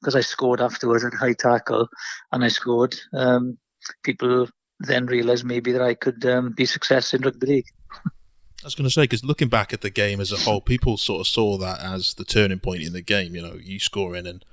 because 0.00 0.16
I 0.16 0.20
scored 0.20 0.60
afterwards 0.60 1.04
at 1.04 1.14
high 1.14 1.34
tackle, 1.34 1.88
and 2.32 2.44
I 2.44 2.48
scored. 2.48 2.96
Um, 3.12 3.58
people 4.02 4.48
then 4.80 5.06
realised 5.06 5.44
maybe 5.44 5.72
that 5.72 5.82
I 5.82 5.94
could 5.94 6.24
um, 6.24 6.52
be 6.52 6.66
successful 6.66 7.18
in 7.18 7.24
rugby 7.24 7.46
league. 7.46 7.66
I 8.04 8.66
was 8.66 8.74
going 8.74 8.86
to 8.86 8.90
say 8.90 9.02
because 9.02 9.24
looking 9.24 9.48
back 9.48 9.72
at 9.72 9.80
the 9.80 9.90
game 9.90 10.20
as 10.20 10.30
a 10.30 10.36
whole, 10.36 10.60
people 10.60 10.96
sort 10.96 11.20
of 11.20 11.26
saw 11.26 11.58
that 11.58 11.80
as 11.80 12.14
the 12.14 12.24
turning 12.24 12.60
point 12.60 12.82
in 12.82 12.92
the 12.92 13.02
game. 13.02 13.34
You 13.34 13.42
know, 13.42 13.54
you 13.60 13.80
scoring 13.80 14.26
and 14.26 14.44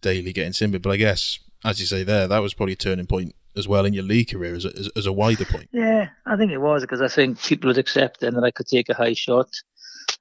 Daley 0.00 0.32
getting 0.32 0.52
Simba, 0.52 0.78
but 0.78 0.90
I 0.90 0.96
guess 0.96 1.40
as 1.64 1.80
you 1.80 1.86
say 1.86 2.04
there, 2.04 2.28
that 2.28 2.38
was 2.38 2.54
probably 2.54 2.74
a 2.74 2.76
turning 2.76 3.06
point 3.06 3.34
as 3.58 3.68
well 3.68 3.84
in 3.84 3.92
your 3.92 4.04
league 4.04 4.30
career 4.30 4.54
as 4.54 4.64
a, 4.64 4.72
as, 4.96 5.06
a 5.06 5.12
wider 5.12 5.44
point. 5.44 5.68
Yeah, 5.72 6.08
I 6.24 6.36
think 6.36 6.52
it 6.52 6.58
was 6.58 6.82
because 6.82 7.02
I 7.02 7.08
think 7.08 7.42
people 7.42 7.68
would 7.68 7.78
accept 7.78 8.20
then 8.20 8.34
that 8.34 8.44
I 8.44 8.50
could 8.50 8.66
take 8.66 8.88
a 8.88 8.94
high 8.94 9.14
shot. 9.14 9.50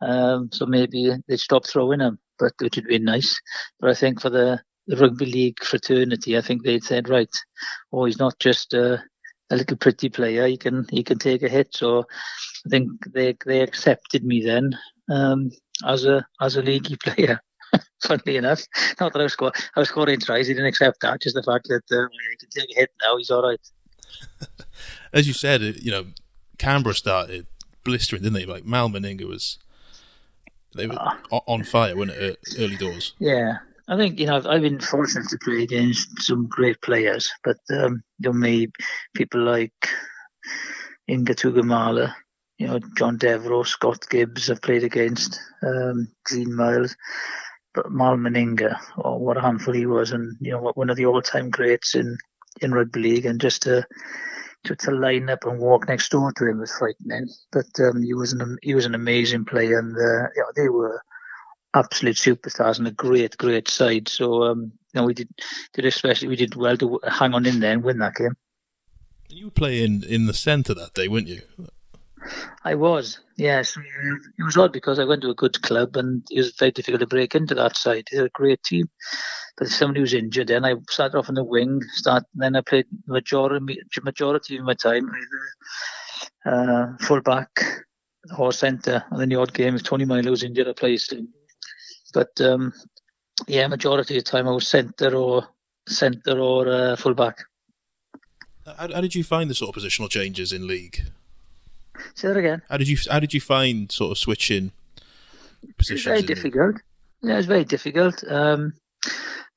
Um, 0.02 0.50
so 0.52 0.66
maybe 0.66 1.12
they'd 1.28 1.40
stop 1.40 1.66
throwing 1.66 2.00
them, 2.00 2.20
but 2.40 2.54
which 2.60 2.76
would 2.76 2.88
be 2.88 3.00
nice. 3.00 3.40
But 3.80 3.92
I 3.92 3.94
think 3.94 4.22
for 4.22 4.30
the, 4.30 4.62
the 4.88 4.98
rugby 4.98 5.26
league 5.26 5.64
fraternity, 5.64 6.38
I 6.38 6.42
think 6.42 6.64
they'd 6.64 6.84
said, 6.84 7.10
right, 7.10 7.30
oh, 7.94 8.06
he's 8.06 8.20
not 8.20 8.38
just 8.40 8.74
a, 8.74 9.04
a 9.50 9.56
little 9.56 9.78
pretty 9.78 10.10
player. 10.10 10.46
He 10.48 10.58
can 10.58 10.86
he 10.90 11.04
can 11.04 11.20
take 11.20 11.44
a 11.44 11.50
hit. 11.50 11.70
So 11.74 12.06
I 12.66 12.70
think 12.70 12.90
they 13.14 13.38
they 13.46 13.62
accepted 13.62 14.24
me 14.24 14.44
then 14.44 14.78
um, 15.10 15.52
as 15.86 16.06
a 16.06 16.26
as 16.42 16.58
a 16.58 16.62
leaguey 16.62 17.00
player. 17.04 17.40
Funnily 18.06 18.38
enough, 18.38 18.64
not 19.00 19.14
that 19.14 19.20
I 19.20 19.24
was 19.24 19.34
scoring, 19.34 19.54
I 19.76 19.80
was 19.80 19.90
scoring 19.90 20.20
tries. 20.20 20.48
He 20.48 20.54
didn't 20.54 20.68
accept 20.68 21.02
that. 21.02 21.22
Just 21.22 21.36
the 21.36 21.44
fact 21.44 21.68
that 21.70 21.84
uh, 21.92 22.08
he 22.12 22.38
can 22.38 22.50
take 22.50 22.76
a 22.76 22.80
hit 22.82 22.92
now. 23.04 23.18
He's 23.18 23.30
all 23.30 23.44
right. 23.44 23.60
As 25.14 25.28
you 25.28 25.34
said, 25.34 25.62
you 25.62 25.92
know, 25.92 26.06
Canberra 26.58 26.94
started 26.94 27.48
blistering, 27.84 28.22
didn't 28.22 28.36
they? 28.36 28.46
Like 28.46 28.66
Mal 28.66 28.90
Meninga 28.90 29.28
was, 29.28 29.58
they 30.76 30.88
were 30.88 31.00
uh, 31.00 31.40
on 31.48 31.64
fire, 31.64 31.96
weren't 31.96 32.12
it? 32.12 32.40
Early 32.58 32.78
doors. 32.78 33.14
Yeah, 33.20 33.58
I 33.88 33.98
think 33.98 34.20
you 34.20 34.28
know 34.28 34.36
I've, 34.36 34.46
I've, 34.46 34.62
been 34.62 34.80
fortunate 34.80 35.30
to 35.30 35.38
play 35.40 35.64
against 35.64 36.22
some 36.22 36.48
great 36.48 36.82
players, 36.82 37.32
but 37.44 37.58
um, 37.72 38.04
you 38.20 38.30
know, 38.30 38.34
me 38.34 38.68
people 39.16 39.42
like 39.42 39.90
Inga 41.10 41.36
Tuigamala, 41.36 42.14
you 42.58 42.68
know, 42.68 42.80
John 42.98 43.18
Devereux, 43.18 43.66
Scott 43.66 44.06
Gibbs, 44.10 44.50
I've 44.50 44.62
played 44.62 44.84
against, 44.84 45.40
um, 45.64 46.08
Gene 46.30 46.54
Miles. 46.54 46.96
Mal 47.90 48.18
Meninga, 48.18 48.80
oh, 49.04 49.18
what 49.18 49.38
a 49.38 49.42
handful 49.42 49.74
he 49.74 49.86
was, 49.86 50.12
and 50.12 50.36
you 50.42 50.52
know, 50.52 50.72
one 50.76 50.90
of 50.90 50.98
the 50.98 51.06
all-time 51.06 51.50
greats 51.50 51.96
in 51.96 52.18
in 52.62 52.74
rugby 52.74 53.00
league, 53.00 53.26
and 53.26 53.40
just 53.40 53.64
to 53.64 53.86
to, 54.66 54.76
to 54.76 54.92
line 54.92 55.30
up 55.30 55.46
and 55.46 55.60
walk 55.60 55.88
next 55.88 56.10
door 56.10 56.32
to 56.34 56.48
him 56.48 56.60
was 56.60 56.76
frightening. 56.78 57.28
But 57.52 57.68
um, 57.80 58.04
he 58.04 58.14
was 58.14 58.34
an 58.34 58.58
he 58.62 58.76
was 58.76 58.86
an 58.86 58.96
amazing 58.96 59.46
player, 59.46 59.80
and 59.80 59.96
uh, 59.96 60.30
know, 60.38 60.52
they 60.56 60.70
were 60.70 61.02
absolute 61.74 62.16
superstars 62.16 62.80
and 62.80 62.88
a 62.88 62.92
great 62.92 63.38
great 63.38 63.70
side. 63.70 64.08
So 64.08 64.44
um, 64.44 64.72
you 64.94 65.02
know, 65.02 65.06
we 65.06 65.14
did 65.14 65.30
did 65.74 65.86
especially 65.86 66.28
we 66.28 66.36
did 66.36 66.56
well 66.56 66.78
to 66.78 67.00
hang 67.08 67.34
on 67.34 67.46
in 67.46 67.60
there 67.60 67.74
and 67.74 67.84
win 67.84 68.00
that 68.00 68.16
game. 68.16 68.36
You 69.30 69.46
were 69.46 69.52
playing 69.52 70.04
in 70.04 70.26
the 70.26 70.34
centre 70.34 70.74
that 70.74 70.94
day, 70.94 71.08
weren't 71.08 71.28
you? 71.28 71.42
I 72.64 72.76
was, 72.76 73.20
yes. 73.36 73.78
It 73.78 74.44
was 74.44 74.58
odd 74.58 74.74
because 74.74 75.00
I 75.00 75.06
went 75.06 75.22
to 75.22 75.30
a 75.30 75.36
good 75.36 75.62
club 75.62 75.96
and 75.98 76.24
it 76.32 76.38
was 76.38 76.54
very 76.58 76.72
difficult 76.72 77.02
to 77.02 77.08
break 77.08 77.36
into 77.36 77.56
that 77.56 77.78
side. 77.78 78.08
They're 78.12 78.26
a 78.26 78.30
great 78.30 78.64
team. 78.64 78.90
But 79.58 79.68
if 79.68 79.74
somebody 79.74 80.02
was 80.02 80.14
injured, 80.14 80.48
then 80.48 80.66
I 80.66 80.76
started 80.90 81.18
off 81.18 81.30
on 81.30 81.36
the 81.36 81.44
wing, 81.44 81.82
start, 81.94 82.24
then 82.36 82.56
I 82.56 82.62
played 82.62 82.86
majority, 83.08 83.80
majority 84.04 84.58
of 84.58 84.66
my 84.66 84.74
time 84.74 85.10
either 86.46 86.54
uh, 86.56 86.98
full 87.00 87.22
back 87.22 87.50
or 88.38 88.52
centre. 88.52 89.04
And 89.10 89.20
then 89.20 89.30
the 89.30 89.36
odd 89.38 89.54
game, 89.54 89.76
if 89.76 89.84
Tony 89.84 90.06
Myler 90.06 90.32
was 90.32 90.44
injured, 90.44 90.68
I 90.68 90.74
played. 90.74 91.02
But 92.14 92.40
um, 92.42 92.74
yeah, 93.48 93.68
majority 93.68 94.18
of 94.18 94.24
the 94.24 94.32
time 94.32 94.48
I 94.48 94.52
was 94.52 94.68
centre 94.68 95.16
or 95.16 95.48
centre 95.88 96.40
or 96.40 96.68
uh, 96.68 96.96
full 96.96 97.14
back. 97.14 97.44
How, 98.66 98.94
how 98.94 99.02
did 99.02 99.16
you 99.16 99.24
find 99.24 99.50
the 99.50 99.56
sort 99.56 99.76
of 99.76 99.82
positional 99.82 100.10
changes 100.10 100.52
in 100.52 100.68
league? 100.68 101.04
Say 102.16 102.28
that 102.28 102.38
again. 102.38 102.62
How 102.70 102.78
did 102.78 102.88
you 102.88 102.98
How 103.10 103.20
did 103.20 103.34
you 103.34 103.42
find 103.42 103.92
sort 103.92 104.12
of 104.12 104.18
switching 104.18 104.72
positions? 105.78 106.06
It 106.06 106.12
was 106.12 106.22
very 106.22 106.22
difficult. 106.22 106.76
Yeah, 107.22 107.34
it 107.34 107.38
was 107.38 107.46
very 107.46 107.66
difficult. 107.66 108.24
Um, 108.30 108.74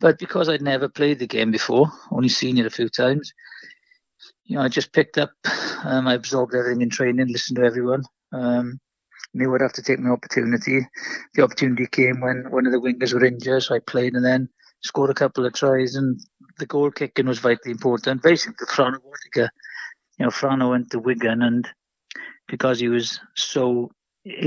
but 0.00 0.18
because 0.18 0.48
I'd 0.48 0.62
never 0.62 0.88
played 0.88 1.18
the 1.18 1.26
game 1.26 1.50
before, 1.50 1.90
only 2.10 2.28
seen 2.28 2.58
it 2.58 2.66
a 2.66 2.70
few 2.70 2.88
times, 2.88 3.32
you 4.44 4.56
know, 4.56 4.62
I 4.62 4.68
just 4.68 4.92
picked 4.92 5.18
up. 5.18 5.30
Um, 5.84 6.08
I 6.08 6.14
absorbed 6.14 6.54
everything 6.54 6.82
in 6.82 6.90
training, 6.90 7.28
listened 7.28 7.56
to 7.56 7.64
everyone. 7.64 8.02
Um, 8.32 8.80
knew 9.32 9.54
I'd 9.54 9.60
have 9.60 9.72
to 9.74 9.82
take 9.82 10.00
my 10.00 10.10
opportunity. 10.10 10.80
The 11.34 11.42
opportunity 11.42 11.86
came 11.86 12.20
when 12.20 12.50
one 12.50 12.66
of 12.66 12.72
the 12.72 12.80
wingers 12.80 13.14
were 13.14 13.24
injured, 13.24 13.62
so 13.62 13.74
I 13.74 13.78
played 13.78 14.14
and 14.14 14.24
then 14.24 14.48
scored 14.82 15.10
a 15.10 15.14
couple 15.14 15.46
of 15.46 15.52
tries. 15.52 15.94
And 15.94 16.20
the 16.58 16.66
goal 16.66 16.90
kicking 16.90 17.26
was 17.26 17.38
vitally 17.38 17.72
important. 17.72 18.22
Basically, 18.22 18.66
Frano 18.66 18.98
you 19.34 19.48
know, 20.18 20.28
Frano 20.28 20.70
went 20.70 20.90
to 20.90 20.98
Wigan 20.98 21.42
and 21.42 21.68
because 22.50 22.80
he 22.80 22.88
was 22.88 23.20
so 23.36 23.90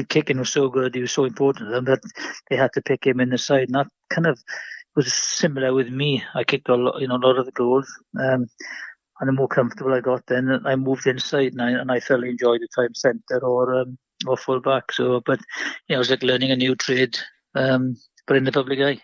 kicking 0.09 0.37
was 0.37 0.51
so 0.51 0.69
good, 0.69 0.93
he 0.93 1.01
was 1.01 1.11
so 1.11 1.25
important 1.25 1.67
to 1.67 1.71
them 1.71 1.85
that 1.85 2.01
they 2.49 2.55
had 2.55 2.71
to 2.73 2.81
pick 2.81 3.05
him 3.05 3.19
in 3.19 3.29
the 3.29 3.37
side. 3.37 3.69
And 3.69 3.75
that 3.75 3.87
kind 4.09 4.27
of 4.27 4.39
was 4.95 5.11
similar 5.13 5.73
with 5.73 5.89
me. 5.89 6.23
I 6.35 6.43
kicked 6.43 6.69
a 6.69 6.75
lot, 6.75 7.01
you 7.01 7.07
know, 7.07 7.15
a 7.15 7.25
lot 7.25 7.37
of 7.37 7.45
the 7.45 7.51
goals. 7.51 7.87
Um, 8.19 8.47
and 9.19 9.27
the 9.27 9.33
more 9.33 9.47
comfortable 9.47 9.93
I 9.93 10.01
got, 10.01 10.25
then 10.27 10.61
I 10.65 10.75
moved 10.75 11.07
inside, 11.07 11.53
and 11.53 11.61
I, 11.61 11.69
and 11.71 11.91
I 11.91 11.99
thoroughly 11.99 12.29
enjoyed 12.29 12.61
the 12.61 12.67
time 12.75 12.93
centre 12.93 13.39
or 13.39 13.73
um, 13.73 13.97
or 14.27 14.35
full 14.35 14.59
back. 14.59 14.91
So, 14.91 15.21
but 15.25 15.39
you 15.87 15.93
know, 15.93 15.95
it 15.95 15.99
was 15.99 16.09
like 16.09 16.23
learning 16.23 16.51
a 16.51 16.55
new 16.55 16.75
trade, 16.75 17.17
um, 17.55 17.95
but 18.27 18.37
in 18.37 18.43
the 18.43 18.51
public 18.51 18.79
eye. 18.79 19.01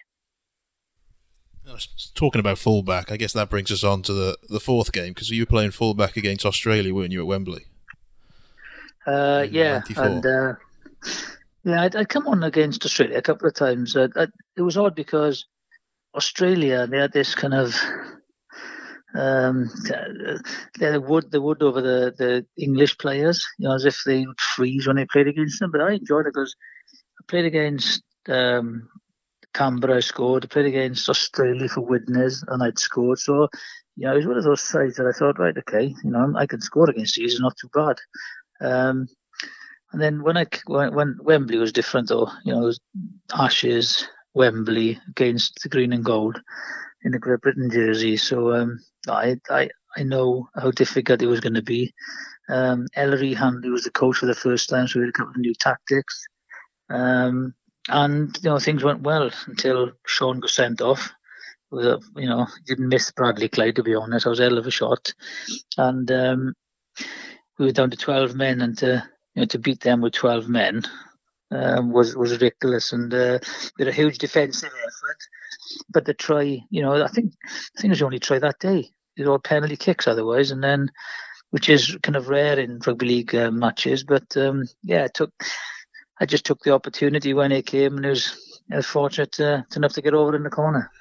Talking 2.16 2.40
about 2.40 2.58
fullback, 2.58 3.12
I 3.12 3.18
guess 3.18 3.34
that 3.34 3.52
brings 3.52 3.72
us 3.72 3.84
on 3.84 4.02
to 4.02 4.14
the, 4.14 4.38
the 4.50 4.60
fourth 4.60 4.92
game 4.92 5.14
because 5.14 5.30
you 5.30 5.44
were 5.44 5.46
playing 5.46 5.72
fullback 5.72 6.18
against 6.18 6.44
Australia, 6.44 6.94
weren't 6.94 7.12
you, 7.12 7.22
at 7.22 7.28
Wembley? 7.28 7.69
Uh, 9.10 9.48
yeah, 9.50 9.82
94. 9.90 10.06
and 10.06 10.26
uh, 10.26 10.54
yeah, 11.64 11.84
I'd, 11.84 11.96
I'd, 11.96 12.10
come 12.10 12.28
on 12.28 12.44
against 12.44 12.86
Australia 12.86 13.18
a 13.18 13.22
couple 13.22 13.48
of 13.48 13.56
times. 13.56 13.98
I, 13.98 14.08
I, 14.16 14.28
it 14.56 14.62
was 14.62 14.78
odd 14.78 14.96
because 14.96 15.46
Australia 16.16 16.86
they 16.88 16.98
had 16.98 17.14
this 17.14 17.34
kind 17.34 17.54
of 17.54 17.76
um, 19.16 19.70
they 20.80 20.98
would 20.98 21.32
they 21.32 21.40
would 21.40 21.64
over 21.64 21.82
the, 21.82 22.14
the 22.18 22.46
English 22.62 22.98
players, 22.98 23.46
you 23.58 23.68
know, 23.68 23.74
as 23.74 23.86
if 23.86 24.02
they 24.06 24.26
would 24.26 24.40
freeze 24.40 24.86
when 24.86 24.98
they 24.98 25.06
played 25.06 25.28
against 25.28 25.60
them. 25.60 25.72
But 25.72 25.82
I 25.82 25.94
enjoyed 25.94 26.28
it 26.28 26.34
because 26.34 26.56
I 27.20 27.24
played 27.28 27.46
against 27.46 28.04
um, 28.28 28.88
Canberra, 29.54 29.98
I 29.98 30.00
scored. 30.02 30.46
I 30.46 30.48
played 30.48 30.68
against 30.68 31.10
Australia 31.10 31.68
for 31.68 31.82
Widnes, 31.82 32.44
and 32.48 32.62
I'd 32.62 32.78
scored. 32.78 33.20
So, 33.20 33.48
you 33.96 34.06
know, 34.06 34.14
it 34.14 34.18
was 34.18 34.28
one 34.28 34.38
of 34.38 34.44
those 34.44 34.62
sides 34.62 34.96
that 34.98 35.08
I 35.08 35.18
thought, 35.18 35.40
right, 35.40 35.58
okay, 35.58 35.94
you 36.04 36.12
know, 36.12 36.34
I 36.38 36.46
can 36.46 36.62
score 36.62 36.90
against 36.90 37.16
these, 37.16 37.34
it's 37.34 37.42
not 37.42 37.58
too 37.58 37.70
bad. 37.74 37.98
Um, 38.62 39.08
and 39.92 40.02
then 40.02 40.22
when 40.24 40.38
I 40.38 40.46
when, 40.68 40.94
when 40.94 41.18
Wembley 41.22 41.58
was 41.58 41.72
different, 41.72 42.10
though, 42.10 42.30
you 42.44 42.54
know, 42.54 42.72
Ashes, 43.34 44.08
Wembley 44.34 45.00
against 45.10 45.62
the 45.64 45.70
green 45.70 45.94
and 45.94 46.06
gold 46.06 46.40
in 47.04 47.12
the 47.12 47.20
Great 47.20 47.42
Britain 47.42 47.70
jersey. 47.72 48.18
So 48.18 48.54
um, 48.54 48.80
I, 49.08 49.38
I 49.50 49.70
I 49.98 50.04
know 50.04 50.48
how 50.56 50.72
difficult 50.72 51.22
it 51.22 51.28
was 51.28 51.40
going 51.40 51.56
to 51.56 51.64
be. 51.64 51.94
Um, 52.50 52.88
Ellery 52.96 53.34
Hanley 53.34 53.70
was 53.70 53.84
the 53.84 53.92
coach 53.92 54.18
for 54.18 54.26
the 54.26 54.36
first 54.36 54.70
time, 54.70 54.88
so 54.88 55.00
we 55.00 55.06
had 55.06 55.10
a 55.10 55.18
couple 55.18 55.32
of 55.32 55.38
new 55.38 55.54
tactics. 55.56 56.26
Um, 56.90 57.54
and 57.88 58.38
you 58.44 58.50
know 58.50 58.60
things 58.60 58.84
went 58.84 59.02
well 59.02 59.30
until 59.48 59.92
Shaun 60.06 60.40
got 60.40 60.50
sent 60.50 60.82
off. 60.82 61.12
A, 61.72 62.00
you 62.16 62.28
know 62.28 62.48
didn't 62.66 62.90
miss 62.90 63.12
Bradley 63.12 63.50
Clyde 63.50 63.76
to 63.76 63.84
be 63.84 63.96
honest. 63.96 64.26
I 64.26 64.30
was 64.30 64.40
a 64.40 64.44
hell 64.44 64.58
of 64.58 64.68
a 64.68 64.72
shot, 64.72 65.14
and 65.78 66.12
um, 66.12 66.54
we 67.60 67.66
were 67.66 67.72
down 67.72 67.92
to 67.92 67.98
twelve 67.98 68.36
men, 68.36 68.62
and 68.62 68.78
to 68.80 69.04
you 69.36 69.42
know 69.42 69.46
to 69.46 69.60
beat 69.60 69.82
them 69.82 70.02
with 70.02 70.14
twelve 70.14 70.48
men 70.48 70.84
um, 71.52 71.92
was 71.92 72.16
was 72.16 72.32
ridiculous. 72.32 72.94
And 72.94 73.14
uh, 73.14 73.40
we 73.78 73.88
a 73.88 73.92
huge 73.92 74.18
defensive 74.18 74.72
effort, 74.74 75.18
but 75.90 76.06
the 76.06 76.14
try, 76.14 76.62
you 76.70 76.82
know, 76.82 77.04
I 77.04 77.08
think 77.08 77.34
I 77.46 77.82
think 77.82 77.92
it 77.92 77.98
was 77.98 78.02
only 78.02 78.20
try 78.20 78.40
that 78.40 78.60
day. 78.60 78.90
It 79.18 79.28
all 79.28 79.40
penalty 79.40 79.76
kicks 79.76 80.08
otherwise, 80.08 80.52
and 80.52 80.64
then 80.64 80.90
which 81.52 81.68
is 81.68 81.98
kind 82.04 82.16
of 82.16 82.30
rare 82.30 82.60
in 82.60 82.80
rugby 82.86 83.06
league 83.06 83.36
uh, 83.36 83.52
matches. 83.52 84.04
But 84.04 84.36
um, 84.38 84.66
yeah, 84.84 85.06
it 85.06 85.14
took 85.14 85.32
I 86.20 86.26
just 86.26 86.46
took 86.46 86.62
the 86.64 86.74
opportunity 86.74 87.34
when 87.34 87.52
it 87.52 87.66
came, 87.66 87.96
and 87.98 88.06
it 88.06 88.10
was, 88.10 88.62
I 88.72 88.78
was 88.78 88.86
fortunate 88.86 89.32
to 89.34 89.66
enough 89.76 89.94
to 89.94 90.02
get 90.02 90.14
over 90.14 90.36
in 90.36 90.44
the 90.44 90.50
corner. 90.50 90.92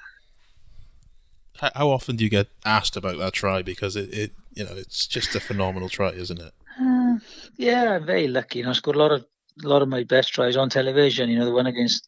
How 1.61 1.89
often 1.89 2.15
do 2.15 2.23
you 2.23 2.29
get 2.29 2.47
asked 2.65 2.95
about 2.95 3.17
that 3.17 3.33
try? 3.33 3.61
Because 3.61 3.95
it, 3.95 4.13
it 4.13 4.31
you 4.53 4.63
know, 4.63 4.73
it's 4.75 5.07
just 5.07 5.35
a 5.35 5.39
phenomenal 5.39 5.89
try, 5.89 6.09
isn't 6.09 6.39
it? 6.39 6.53
Uh, 6.79 7.15
yeah, 7.57 7.95
I'm 7.95 8.05
very 8.05 8.27
lucky. 8.27 8.59
You 8.59 8.65
know, 8.65 8.71
I 8.71 8.73
scored 8.73 8.95
a 8.95 8.99
lot 8.99 9.11
of 9.11 9.25
a 9.63 9.67
lot 9.67 9.81
of 9.81 9.89
my 9.89 10.03
best 10.03 10.33
tries 10.33 10.55
on 10.55 10.69
television. 10.69 11.29
You 11.29 11.39
know, 11.39 11.45
the 11.45 11.51
one 11.51 11.67
against 11.67 12.07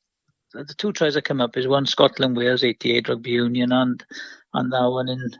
the 0.53 0.73
two 0.77 0.91
tries 0.91 1.13
that 1.15 1.23
come 1.23 1.41
up 1.41 1.57
is 1.57 1.67
one 1.67 1.85
Scotland 1.85 2.37
Wales 2.37 2.63
'88 2.63 3.09
rugby 3.09 3.31
union 3.31 3.71
and 3.71 4.03
and 4.53 4.71
that 4.71 4.89
one 4.89 5.09
in 5.09 5.31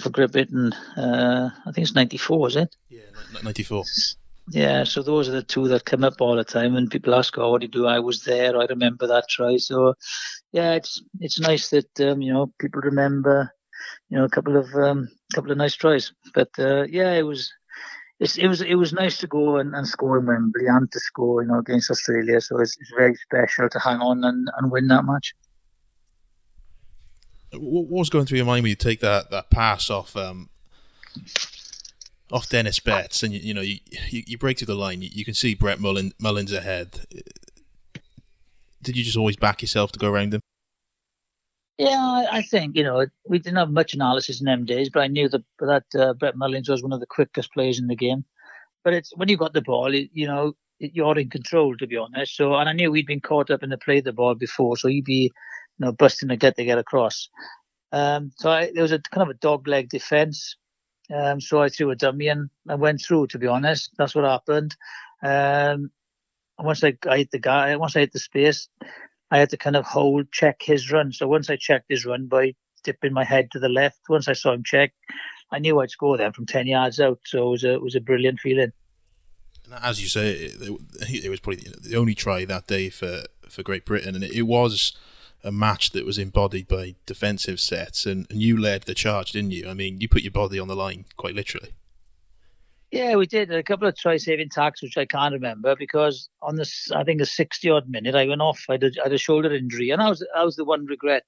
for 0.00 0.10
Great 0.10 0.32
Britain. 0.32 0.72
Uh, 0.96 1.50
I 1.66 1.72
think 1.72 1.86
it's 1.86 1.94
'94, 1.94 2.48
is 2.48 2.56
it? 2.56 2.76
Yeah, 2.88 3.02
'94. 3.42 3.84
Yeah, 4.48 4.84
so 4.84 5.02
those 5.02 5.28
are 5.28 5.32
the 5.32 5.42
two 5.42 5.68
that 5.68 5.86
come 5.86 6.04
up 6.04 6.20
all 6.20 6.36
the 6.36 6.44
time, 6.44 6.76
and 6.76 6.90
people 6.90 7.14
ask, 7.14 7.36
"Oh, 7.38 7.50
what 7.50 7.60
do 7.62 7.66
you 7.66 7.72
do?" 7.72 7.86
I 7.86 7.98
was 7.98 8.24
there. 8.24 8.60
I 8.60 8.66
remember 8.66 9.06
that 9.06 9.28
try. 9.28 9.56
So, 9.56 9.94
yeah, 10.52 10.72
it's 10.72 11.02
it's 11.20 11.40
nice 11.40 11.70
that 11.70 11.88
um, 12.00 12.20
you 12.20 12.32
know 12.32 12.52
people 12.58 12.82
remember, 12.82 13.50
you 14.10 14.18
know, 14.18 14.24
a 14.24 14.28
couple 14.28 14.56
of 14.56 14.68
um, 14.74 15.08
couple 15.34 15.50
of 15.50 15.56
nice 15.56 15.74
tries. 15.74 16.12
But 16.34 16.50
uh, 16.58 16.84
yeah, 16.84 17.12
it 17.14 17.22
was 17.22 17.50
it 18.20 18.46
was 18.48 18.60
it 18.60 18.74
was 18.76 18.92
nice 18.92 19.18
to 19.18 19.26
go 19.26 19.56
and, 19.56 19.74
and 19.74 19.88
score 19.88 20.18
in 20.18 20.26
Wembley 20.26 20.66
and 20.66 20.90
to 20.92 21.00
score, 21.00 21.42
you 21.42 21.48
know, 21.48 21.58
against 21.58 21.90
Australia. 21.90 22.40
So 22.40 22.60
it's, 22.60 22.76
it's 22.78 22.92
very 22.96 23.16
special 23.16 23.68
to 23.68 23.78
hang 23.78 23.98
on 23.98 24.24
and, 24.24 24.48
and 24.56 24.70
win 24.70 24.88
that 24.88 25.04
match. 25.04 25.34
What 27.52 27.88
was 27.88 28.10
going 28.10 28.26
through 28.26 28.38
your 28.38 28.46
mind 28.46 28.62
when 28.62 28.70
you 28.70 28.76
take 28.76 29.00
that, 29.00 29.30
that 29.30 29.50
pass 29.50 29.90
off 29.90 30.16
um, 30.16 30.48
off 32.30 32.48
Dennis 32.48 32.80
Betts, 32.80 33.22
and 33.22 33.32
you, 33.32 33.40
you 33.40 33.54
know 33.54 33.60
you, 33.60 33.78
you, 34.08 34.22
you 34.26 34.38
break 34.38 34.58
through 34.58 34.66
the 34.66 34.74
line, 34.74 35.02
you, 35.02 35.10
you 35.12 35.24
can 35.24 35.34
see 35.34 35.54
Brett 35.54 35.80
Mullin, 35.80 36.12
Mullins 36.18 36.52
ahead. 36.52 37.00
Did 38.82 38.96
you 38.96 39.04
just 39.04 39.16
always 39.16 39.36
back 39.36 39.62
yourself 39.62 39.92
to 39.92 39.98
go 39.98 40.10
around 40.10 40.34
him? 40.34 40.40
Yeah, 41.78 42.26
I 42.30 42.42
think 42.42 42.76
you 42.76 42.84
know 42.84 43.06
we 43.26 43.38
didn't 43.38 43.58
have 43.58 43.70
much 43.70 43.94
analysis 43.94 44.40
in 44.40 44.46
them 44.46 44.64
days, 44.64 44.90
but 44.90 45.00
I 45.00 45.08
knew 45.08 45.28
that 45.28 45.42
that 45.60 45.84
uh, 45.98 46.14
Brett 46.14 46.36
Mullins 46.36 46.68
was 46.68 46.82
one 46.82 46.92
of 46.92 47.00
the 47.00 47.06
quickest 47.06 47.52
players 47.52 47.78
in 47.78 47.88
the 47.88 47.96
game. 47.96 48.24
But 48.84 48.94
it's 48.94 49.12
when 49.16 49.28
you 49.28 49.36
got 49.36 49.54
the 49.54 49.62
ball, 49.62 49.92
you 49.94 50.26
know, 50.26 50.52
you're 50.78 51.18
in 51.18 51.30
control 51.30 51.76
to 51.76 51.86
be 51.86 51.96
honest. 51.96 52.36
So, 52.36 52.54
and 52.54 52.68
I 52.68 52.72
knew 52.72 52.90
we'd 52.90 53.06
been 53.06 53.20
caught 53.20 53.50
up 53.50 53.62
in 53.62 53.70
the 53.70 53.78
play 53.78 53.98
of 53.98 54.04
the 54.04 54.12
ball 54.12 54.34
before, 54.34 54.76
so 54.76 54.88
he'd 54.88 55.04
be, 55.04 55.32
you 55.78 55.86
know, 55.86 55.92
busting 55.92 56.30
a 56.30 56.36
get 56.36 56.56
to 56.56 56.64
get 56.64 56.78
across. 56.78 57.28
Um, 57.92 58.32
so 58.36 58.50
I, 58.50 58.70
there 58.72 58.82
was 58.82 58.92
a 58.92 58.98
kind 58.98 59.22
of 59.28 59.34
a 59.34 59.38
dog 59.38 59.66
leg 59.66 59.88
defense. 59.88 60.56
Um, 61.12 61.40
so 61.40 61.60
I 61.60 61.68
threw 61.68 61.90
a 61.90 61.96
dummy 61.96 62.28
and 62.28 62.50
I 62.68 62.76
went 62.76 63.02
through. 63.02 63.28
To 63.28 63.38
be 63.38 63.46
honest, 63.46 63.90
that's 63.96 64.14
what 64.14 64.24
happened. 64.24 64.74
Um, 65.22 65.90
once 66.58 66.84
I, 66.84 66.96
I 67.08 67.18
hit 67.18 67.30
the 67.30 67.38
guy, 67.38 67.76
once 67.76 67.96
I 67.96 68.00
hit 68.00 68.12
the 68.12 68.18
space, 68.18 68.68
I 69.30 69.38
had 69.38 69.50
to 69.50 69.56
kind 69.56 69.76
of 69.76 69.84
hold, 69.84 70.30
check 70.32 70.62
his 70.62 70.90
run. 70.90 71.12
So 71.12 71.26
once 71.26 71.50
I 71.50 71.56
checked 71.56 71.86
his 71.88 72.06
run 72.06 72.26
by 72.26 72.54
dipping 72.84 73.12
my 73.12 73.24
head 73.24 73.50
to 73.52 73.58
the 73.58 73.68
left, 73.68 73.98
once 74.08 74.28
I 74.28 74.32
saw 74.34 74.52
him 74.52 74.62
check, 74.64 74.92
I 75.50 75.58
knew 75.58 75.80
I'd 75.80 75.90
score 75.90 76.16
then 76.16 76.32
from 76.32 76.46
10 76.46 76.66
yards 76.66 77.00
out. 77.00 77.20
So 77.24 77.48
it 77.48 77.50
was 77.50 77.64
a, 77.64 77.72
it 77.74 77.82
was 77.82 77.94
a 77.96 78.00
brilliant 78.00 78.40
feeling. 78.40 78.72
As 79.82 80.00
you 80.00 80.08
say, 80.08 80.30
it, 80.30 81.30
was 81.30 81.40
probably 81.40 81.66
the 81.80 81.96
only 81.96 82.14
try 82.14 82.44
that 82.44 82.66
day 82.66 82.90
for, 82.90 83.24
for 83.48 83.62
Great 83.62 83.86
Britain, 83.86 84.14
and 84.14 84.22
it, 84.22 84.42
was 84.42 84.94
a 85.44 85.52
match 85.52 85.90
that 85.90 86.06
was 86.06 86.18
embodied 86.18 86.66
by 86.66 86.96
defensive 87.06 87.60
sets, 87.60 88.06
and, 88.06 88.26
and 88.30 88.42
you 88.42 88.58
led 88.58 88.84
the 88.84 88.94
charge, 88.94 89.32
didn't 89.32 89.50
you? 89.50 89.68
I 89.68 89.74
mean, 89.74 90.00
you 90.00 90.08
put 90.08 90.22
your 90.22 90.32
body 90.32 90.58
on 90.58 90.68
the 90.68 90.74
line 90.74 91.04
quite 91.16 91.34
literally. 91.34 91.74
Yeah, 92.90 93.16
we 93.16 93.26
did 93.26 93.52
a 93.52 93.62
couple 93.62 93.88
of 93.88 93.96
try 93.96 94.16
saving 94.16 94.50
tacks, 94.50 94.82
which 94.82 94.96
I 94.96 95.04
can't 95.04 95.34
remember 95.34 95.74
because 95.76 96.28
on 96.40 96.56
this, 96.56 96.90
I 96.92 97.04
think 97.04 97.20
a 97.20 97.26
sixty 97.26 97.68
odd 97.68 97.88
minute, 97.88 98.14
I 98.14 98.26
went 98.26 98.40
off. 98.40 98.64
I, 98.70 98.76
did, 98.76 98.96
I 99.00 99.04
had 99.04 99.12
a 99.12 99.18
shoulder 99.18 99.52
injury, 99.52 99.90
and 99.90 100.00
I 100.00 100.08
was 100.08 100.24
I 100.34 100.44
was 100.44 100.56
the 100.56 100.64
one 100.64 100.86
regret. 100.86 101.24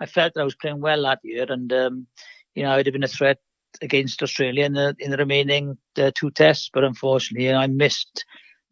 I 0.00 0.06
felt 0.06 0.34
that 0.34 0.40
I 0.40 0.44
was 0.44 0.56
playing 0.56 0.80
well 0.80 1.02
that 1.02 1.20
year, 1.22 1.46
and 1.48 1.72
um, 1.72 2.06
you 2.54 2.64
know 2.64 2.72
I'd 2.72 2.86
have 2.86 2.92
been 2.92 3.04
a 3.04 3.08
threat 3.08 3.38
against 3.82 4.22
Australia 4.22 4.64
in 4.64 4.72
the 4.72 4.96
in 4.98 5.10
the 5.10 5.16
remaining 5.16 5.78
uh, 5.96 6.10
two 6.14 6.30
tests, 6.30 6.70
but 6.72 6.84
unfortunately, 6.84 7.52
I 7.52 7.68
missed 7.68 8.24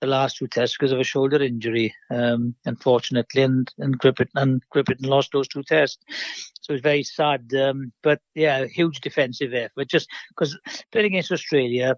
the 0.05 0.11
last 0.11 0.37
two 0.37 0.47
tests 0.47 0.77
because 0.77 0.93
of 0.93 1.01
a 1.01 1.05
shoulder 1.05 1.43
injury, 1.43 1.95
um, 2.11 2.55
unfortunately, 2.65 3.43
and 3.43 3.73
and 3.79 3.99
Grippet 3.99 4.29
and 4.35 4.63
lost 5.01 5.33
those 5.33 5.49
two 5.49 5.63
tests. 5.63 5.99
So 6.61 6.73
it's 6.73 6.83
very 6.83 7.03
sad. 7.03 7.53
Um, 7.55 7.93
but 8.03 8.21
yeah, 8.35 8.65
huge 8.65 9.01
defensive 9.01 9.55
effort. 9.55 9.89
Just 9.89 10.09
because 10.29 10.59
playing 10.93 11.07
against 11.07 11.33
Australia, 11.33 11.97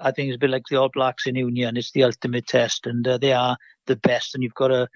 I 0.00 0.10
think 0.10 0.28
it's 0.28 0.36
a 0.36 0.38
bit 0.38 0.50
like 0.50 0.64
the 0.68 0.76
All 0.76 0.90
Blacks 0.92 1.26
in 1.26 1.36
Union. 1.36 1.76
It's 1.76 1.92
the 1.92 2.04
ultimate 2.04 2.46
test, 2.46 2.86
and 2.86 3.06
uh, 3.06 3.18
they 3.18 3.32
are 3.32 3.56
the 3.86 3.96
best. 3.96 4.34
And 4.34 4.42
you've 4.42 4.54
got 4.54 4.68
to, 4.68 4.88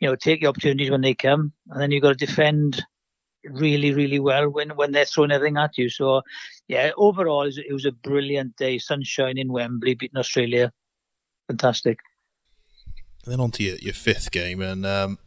you 0.00 0.08
know, 0.08 0.16
take 0.16 0.40
the 0.40 0.48
opportunities 0.48 0.90
when 0.90 1.02
they 1.02 1.14
come, 1.14 1.52
and 1.70 1.80
then 1.80 1.90
you've 1.90 2.02
got 2.02 2.18
to 2.18 2.26
defend 2.26 2.84
really, 3.44 3.92
really 3.92 4.20
well 4.20 4.48
when 4.48 4.70
when 4.70 4.92
they're 4.92 5.04
throwing 5.04 5.30
everything 5.30 5.58
at 5.58 5.76
you. 5.76 5.88
So, 5.88 6.22
yeah, 6.68 6.90
overall, 6.96 7.46
it 7.46 7.72
was 7.72 7.84
a 7.84 7.92
brilliant 7.92 8.56
day. 8.56 8.78
Sunshine 8.78 9.38
in 9.38 9.52
Wembley, 9.52 9.94
beating 9.94 10.18
Australia, 10.18 10.72
fantastic. 11.46 11.98
And 13.24 13.32
then 13.32 13.40
on 13.40 13.50
to 13.52 13.62
your, 13.62 13.76
your 13.76 13.94
fifth 13.94 14.30
game, 14.30 14.60
and 14.60 14.84
um, 14.84 15.18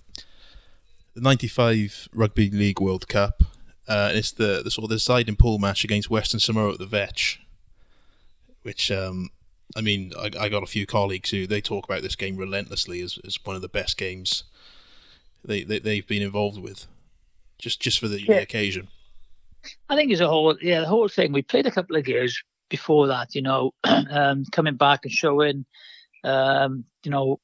the 1.13 1.21
'95 1.21 2.10
Rugby 2.13 2.49
League 2.49 2.80
World 2.80 3.08
Cup. 3.08 3.43
Uh, 3.88 4.12
it's 4.13 4.34
the, 4.34 4.62
the 4.62 4.69
sort 4.69 4.84
of 4.84 4.89
the 4.89 4.97
deciding 4.97 5.38
pool 5.38 5.60
match 5.60 5.86
against 5.86 6.10
Western 6.10 6.41
Samoa 6.41 6.73
at 6.73 6.77
the 6.77 6.86
Vetch 6.86 7.39
which 8.67 8.91
um, 8.91 9.30
I 9.77 9.82
mean, 9.82 10.12
I, 10.19 10.30
I, 10.38 10.49
got 10.49 10.62
a 10.62 10.67
few 10.67 10.86
colleagues 10.86 11.30
who 11.30 11.47
they 11.47 11.62
talk 11.62 11.86
about 11.86 12.01
this 12.01 12.17
game 12.17 12.36
relentlessly 12.36 13.01
as, 13.01 13.17
as 13.25 13.39
one 13.45 13.56
of 13.56 13.62
the 13.62 13.69
best 13.69 13.97
games 13.97 14.43
they, 15.45 15.63
they 15.63 15.80
they've 15.80 16.06
been 16.06 16.21
involved 16.21 16.62
with, 16.62 16.86
just 17.58 17.80
just 17.80 17.97
for 17.97 18.10
the, 18.10 18.19
yeah. 18.19 18.36
the 18.36 18.41
occasion. 18.41 18.89
I 19.88 19.95
think 19.95 20.12
as 20.12 20.19
a 20.19 20.27
whole, 20.27 20.58
yeah, 20.62 20.82
the 20.82 20.88
whole 20.88 21.08
thing. 21.08 21.32
We 21.32 21.43
played 21.43 21.65
a 21.65 21.71
couple 21.71 21.95
of 21.95 22.10
years 22.10 22.43
before 22.67 23.08
that, 23.08 23.34
you 23.36 23.41
know, 23.41 23.73
um, 24.12 24.43
coming 24.51 24.75
back 24.75 25.06
and 25.06 25.13
showing, 25.13 25.65
um, 26.28 26.84
you 27.04 27.12
know, 27.12 27.40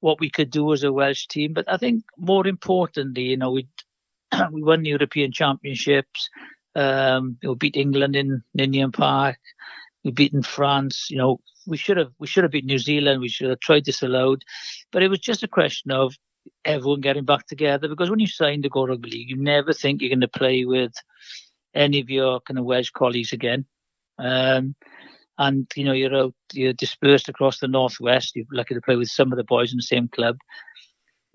what 0.00 0.20
we 0.20 0.30
could 0.30 0.50
do 0.50 0.72
as 0.72 0.82
a 0.82 0.92
Welsh 0.92 1.26
team. 1.26 1.52
But 1.52 1.70
I 1.70 1.76
think 1.76 2.04
more 2.16 2.46
importantly, 2.46 3.24
you 3.24 3.36
know, 3.36 3.52
we 3.52 3.68
we 4.52 4.62
won 4.62 4.82
the 4.82 4.90
European 4.90 5.32
Championships. 5.32 6.28
Um, 6.74 7.38
we 7.42 7.54
beat 7.54 7.76
England 7.76 8.16
in 8.16 8.42
Ninian 8.54 8.92
Park. 8.92 9.38
We 10.04 10.10
beaten 10.10 10.42
France. 10.42 11.08
You 11.10 11.18
know, 11.18 11.40
we 11.66 11.76
should 11.76 11.96
have 11.96 12.12
we 12.18 12.26
should 12.26 12.44
have 12.44 12.52
beat 12.52 12.64
New 12.64 12.78
Zealand. 12.78 13.20
We 13.20 13.28
should 13.28 13.50
have 13.50 13.60
tried 13.60 13.84
this 13.84 13.96
disallowed, 13.96 14.44
but 14.92 15.02
it 15.02 15.08
was 15.08 15.20
just 15.20 15.42
a 15.42 15.48
question 15.48 15.90
of 15.90 16.14
everyone 16.64 17.00
getting 17.00 17.24
back 17.24 17.46
together. 17.46 17.88
Because 17.88 18.10
when 18.10 18.20
you 18.20 18.26
sign 18.26 18.60
the 18.60 18.68
Go 18.68 18.86
Rugby 18.86 19.10
League, 19.10 19.30
you 19.30 19.36
never 19.36 19.72
think 19.72 20.00
you're 20.00 20.10
going 20.10 20.20
to 20.20 20.28
play 20.28 20.64
with 20.64 20.92
any 21.74 22.00
of 22.00 22.08
your 22.08 22.40
kind 22.40 22.58
of 22.58 22.64
Welsh 22.64 22.90
colleagues 22.90 23.32
again. 23.32 23.66
Um, 24.18 24.74
and 25.38 25.66
you 25.76 25.84
know 25.84 25.92
you're 25.92 26.14
out, 26.14 26.34
you're 26.52 26.72
dispersed 26.72 27.28
across 27.28 27.58
the 27.58 27.68
northwest. 27.68 28.34
You're 28.34 28.46
lucky 28.52 28.74
to 28.74 28.80
play 28.80 28.96
with 28.96 29.08
some 29.08 29.32
of 29.32 29.38
the 29.38 29.44
boys 29.44 29.72
in 29.72 29.78
the 29.78 29.82
same 29.82 30.08
club, 30.08 30.38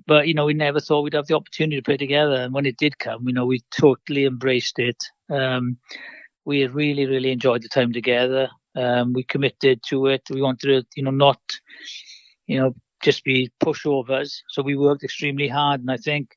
but 0.08 0.28
you 0.28 0.34
know 0.34 0.46
we 0.46 0.54
never 0.54 0.80
thought 0.80 1.04
we'd 1.04 1.14
have 1.14 1.28
the 1.28 1.36
opportunity 1.36 1.78
to 1.78 1.84
play 1.84 1.98
together. 1.98 2.36
And 2.36 2.54
when 2.54 2.66
it 2.66 2.78
did 2.78 3.00
come, 3.00 3.28
you 3.28 3.34
know 3.34 3.46
we 3.46 3.62
totally 3.78 4.26
embraced 4.26 4.80
it. 4.80 4.98
Um, 5.30 5.78
we 6.46 6.66
really 6.68 7.06
really 7.06 7.32
enjoyed 7.32 7.62
the 7.62 7.70
time 7.70 7.94
together. 7.94 8.50
Um, 8.76 9.14
we 9.14 9.24
committed 9.24 9.82
to 9.90 10.08
it. 10.08 10.24
We 10.30 10.42
wanted 10.42 10.68
to 10.68 10.88
you 10.96 11.04
know 11.04 11.12
not 11.12 11.42
you 12.48 12.60
know 12.60 12.76
just 13.04 13.24
be 13.24 13.52
pushovers. 13.64 14.42
So 14.50 14.62
we 14.62 14.76
worked 14.76 15.04
extremely 15.04 15.48
hard, 15.48 15.82
and 15.82 15.92
I 15.92 15.98
think 15.98 16.36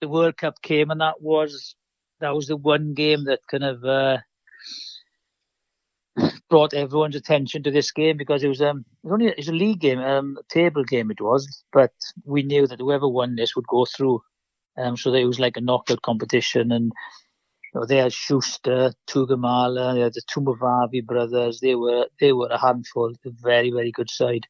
the 0.00 0.08
World 0.08 0.36
Cup 0.36 0.60
came, 0.62 0.90
and 0.90 1.00
that 1.00 1.20
was 1.20 1.74
that 2.20 2.34
was 2.34 2.46
the 2.46 2.56
one 2.56 2.94
game 2.94 3.24
that 3.24 3.40
kind 3.50 3.64
of 3.64 3.84
uh, 3.84 4.18
brought 6.54 6.72
everyone's 6.72 7.16
attention 7.16 7.64
to 7.64 7.70
this 7.72 7.90
game 7.90 8.16
because 8.16 8.44
it 8.44 8.48
was 8.48 8.62
um 8.62 8.84
it 9.02 9.06
was 9.08 9.12
only 9.14 9.26
it 9.26 9.36
was 9.38 9.48
a 9.48 9.52
league 9.52 9.80
game, 9.80 9.98
um 9.98 10.36
a 10.38 10.54
table 10.54 10.84
game 10.84 11.10
it 11.10 11.20
was, 11.20 11.64
but 11.72 11.90
we 12.24 12.44
knew 12.44 12.64
that 12.68 12.78
whoever 12.78 13.08
won 13.08 13.34
this 13.34 13.56
would 13.56 13.66
go 13.66 13.84
through. 13.84 14.20
Um, 14.78 14.96
so 14.96 15.12
it 15.12 15.24
was 15.24 15.40
like 15.40 15.56
a 15.56 15.60
knockout 15.60 16.02
competition, 16.02 16.70
and 16.70 16.92
you 17.64 17.80
know, 17.80 17.86
they 17.86 17.96
had 17.96 18.12
Schuster, 18.12 18.92
Tuigamala, 19.08 19.94
they 19.94 20.02
had 20.02 20.14
the 20.14 20.22
Tuimavave 20.32 21.04
brothers. 21.04 21.58
They 21.58 21.74
were 21.74 22.06
they 22.20 22.32
were 22.32 22.50
a 22.52 22.60
handful, 22.60 23.12
a 23.26 23.30
very 23.42 23.72
very 23.72 23.90
good 23.90 24.10
side, 24.10 24.46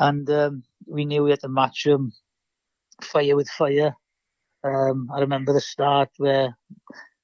and 0.00 0.28
um, 0.30 0.64
we 0.88 1.04
knew 1.04 1.22
we 1.22 1.30
had 1.30 1.40
to 1.42 1.48
match 1.48 1.84
them 1.84 2.12
fire 3.00 3.36
with 3.36 3.48
fire. 3.48 3.94
Um, 4.64 5.08
I 5.14 5.20
remember 5.20 5.52
the 5.52 5.60
start 5.60 6.08
where 6.16 6.56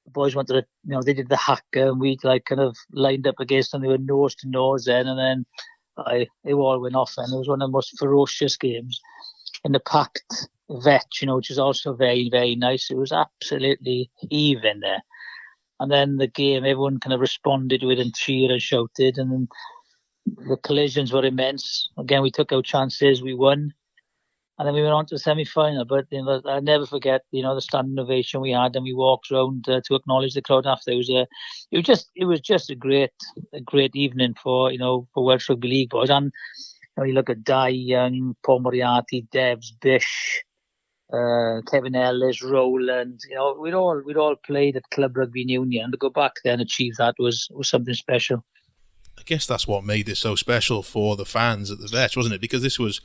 the 0.07 0.11
boys 0.11 0.35
wanted 0.35 0.53
to, 0.53 0.65
you 0.85 0.93
know, 0.93 1.01
they 1.01 1.13
did 1.13 1.27
the 1.27 1.35
haka 1.35 1.89
and 1.89 1.99
we 1.99 2.17
like 2.23 2.45
kind 2.45 2.61
of 2.61 2.77
lined 2.93 3.27
up 3.27 3.39
against 3.39 3.71
them. 3.71 3.81
They 3.81 3.89
were 3.89 3.97
nose 3.97 4.35
to 4.35 4.49
nose 4.49 4.85
then, 4.85 5.05
and 5.05 5.19
then 5.19 5.45
I, 5.97 6.27
they 6.45 6.53
all 6.53 6.79
went 6.79 6.95
off, 6.95 7.13
and 7.17 7.31
it 7.31 7.37
was 7.37 7.49
one 7.49 7.61
of 7.61 7.67
the 7.67 7.71
most 7.73 7.97
ferocious 7.99 8.55
games 8.55 9.01
in 9.65 9.73
the 9.73 9.81
packed 9.81 10.47
vet, 10.69 11.07
you 11.21 11.27
know, 11.27 11.35
which 11.35 11.51
is 11.51 11.59
also 11.59 11.93
very, 11.93 12.29
very 12.31 12.55
nice. 12.55 12.89
It 12.89 12.97
was 12.97 13.11
absolutely 13.11 14.09
even 14.29 14.79
there. 14.79 15.03
And 15.79 15.91
then 15.91 16.17
the 16.17 16.27
game, 16.27 16.63
everyone 16.63 16.99
kind 16.99 17.13
of 17.13 17.19
responded 17.19 17.83
with 17.83 17.99
and 17.99 18.15
cheered 18.15 18.51
and 18.51 18.61
shouted, 18.61 19.17
and 19.17 19.49
the 20.25 20.57
collisions 20.63 21.11
were 21.11 21.25
immense. 21.25 21.89
Again, 21.97 22.21
we 22.21 22.31
took 22.31 22.53
our 22.53 22.61
chances, 22.61 23.21
we 23.21 23.33
won 23.33 23.73
and 24.57 24.67
then 24.67 24.73
we 24.73 24.81
went 24.81 24.93
on 24.93 25.05
to 25.05 25.15
the 25.15 25.19
semi-final. 25.19 25.85
But 25.85 26.05
you 26.09 26.23
know, 26.23 26.41
I 26.45 26.59
never 26.59 26.85
forget, 26.85 27.21
you 27.31 27.43
know, 27.43 27.53
the 27.53 27.61
standing 27.61 27.99
ovation 27.99 28.41
we 28.41 28.51
had, 28.51 28.75
and 28.75 28.83
we 28.83 28.93
walked 28.93 29.31
around 29.31 29.69
uh, 29.69 29.81
to 29.85 29.95
acknowledge 29.95 30.33
the 30.33 30.41
crowd 30.41 30.65
after. 30.65 30.91
It 30.91 30.97
was 30.97 31.09
a, 31.09 31.27
it 31.71 31.77
was 31.77 31.85
just, 31.85 32.09
it 32.15 32.25
was 32.25 32.41
just 32.41 32.69
a 32.69 32.75
great, 32.75 33.11
a 33.53 33.61
great 33.61 33.95
evening 33.95 34.35
for 34.41 34.71
you 34.71 34.79
know 34.79 35.07
for 35.13 35.23
Welsh 35.23 35.49
Rugby 35.49 35.67
League 35.67 35.89
boys. 35.89 36.09
And 36.09 36.25
you 36.25 36.93
know, 36.97 37.03
you 37.03 37.13
look 37.13 37.29
at 37.29 37.43
Dai 37.43 37.69
Young, 37.69 38.35
Paul 38.43 38.61
Moriarty, 38.61 39.27
Debs, 39.31 39.73
Bish, 39.79 40.43
uh, 41.13 41.61
Kevin 41.69 41.95
Ellis, 41.95 42.43
Roland. 42.43 43.21
You 43.29 43.35
know, 43.35 43.55
we'd 43.59 43.75
all 43.75 44.01
we'd 44.03 44.17
all 44.17 44.35
played 44.35 44.75
at 44.75 44.89
Club 44.89 45.15
Rugby 45.15 45.45
Union, 45.47 45.83
and 45.83 45.93
to 45.93 45.97
go 45.97 46.09
back 46.09 46.33
there 46.43 46.53
and 46.53 46.61
achieve 46.61 46.95
that 46.97 47.15
was 47.19 47.47
was 47.51 47.69
something 47.69 47.93
special. 47.93 48.43
I 49.19 49.23
guess 49.23 49.47
that's 49.47 49.67
what 49.67 49.83
made 49.83 50.05
this 50.05 50.19
so 50.19 50.35
special 50.35 50.83
for 50.83 51.15
the 51.15 51.25
fans 51.25 51.71
at 51.71 51.79
the 51.79 51.87
Vet, 51.87 52.15
wasn't 52.15 52.35
it? 52.35 52.41
Because 52.41 52.61
this 52.61 52.77
was 52.77 53.01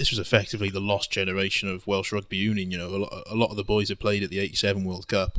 this 0.00 0.10
was 0.10 0.18
effectively 0.18 0.70
the 0.70 0.80
lost 0.80 1.10
generation 1.10 1.68
of 1.68 1.86
Welsh 1.86 2.10
rugby 2.10 2.38
union. 2.38 2.70
You 2.70 2.78
know, 2.78 2.86
a 2.86 2.96
lot, 2.96 3.22
a 3.26 3.34
lot 3.34 3.50
of 3.50 3.56
the 3.56 3.64
boys 3.64 3.90
had 3.90 4.00
played 4.00 4.22
at 4.22 4.30
the 4.30 4.38
'87 4.38 4.82
World 4.82 5.06
Cup, 5.06 5.36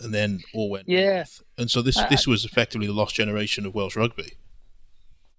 and 0.00 0.14
then 0.14 0.44
all 0.54 0.70
went 0.70 0.88
yeah. 0.88 1.16
North. 1.16 1.42
And 1.58 1.68
so 1.68 1.82
this 1.82 2.00
this 2.08 2.24
was 2.24 2.44
effectively 2.44 2.86
the 2.86 2.92
lost 2.92 3.16
generation 3.16 3.66
of 3.66 3.74
Welsh 3.74 3.96
rugby. 3.96 4.34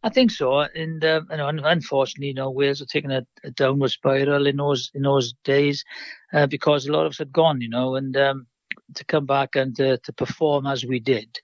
I 0.04 0.10
think 0.10 0.32
so, 0.32 0.60
and 0.60 1.06
um, 1.06 1.28
you 1.32 1.38
know, 1.38 1.48
unfortunately, 1.48 2.28
you 2.28 2.34
know, 2.34 2.52
Wales 2.52 2.82
are 2.82 2.86
taking 2.86 3.12
a, 3.12 3.26
a 3.46 3.52
downward 3.52 3.92
spiral 3.92 4.48
in 4.48 4.58
those 4.58 4.92
in 4.94 5.04
those 5.04 5.34
days 5.46 5.86
uh, 6.34 6.46
because 6.46 6.86
a 6.86 6.92
lot 6.92 7.06
of 7.06 7.12
us 7.12 7.20
had 7.20 7.32
gone, 7.32 7.62
you 7.62 7.70
know, 7.70 7.96
and 7.96 8.18
um, 8.18 8.46
to 8.96 9.06
come 9.06 9.26
back 9.26 9.56
and 9.56 9.78
to, 9.78 9.98
to 10.00 10.12
perform 10.12 10.68
as 10.68 10.84
we 10.84 11.00
did, 11.00 11.40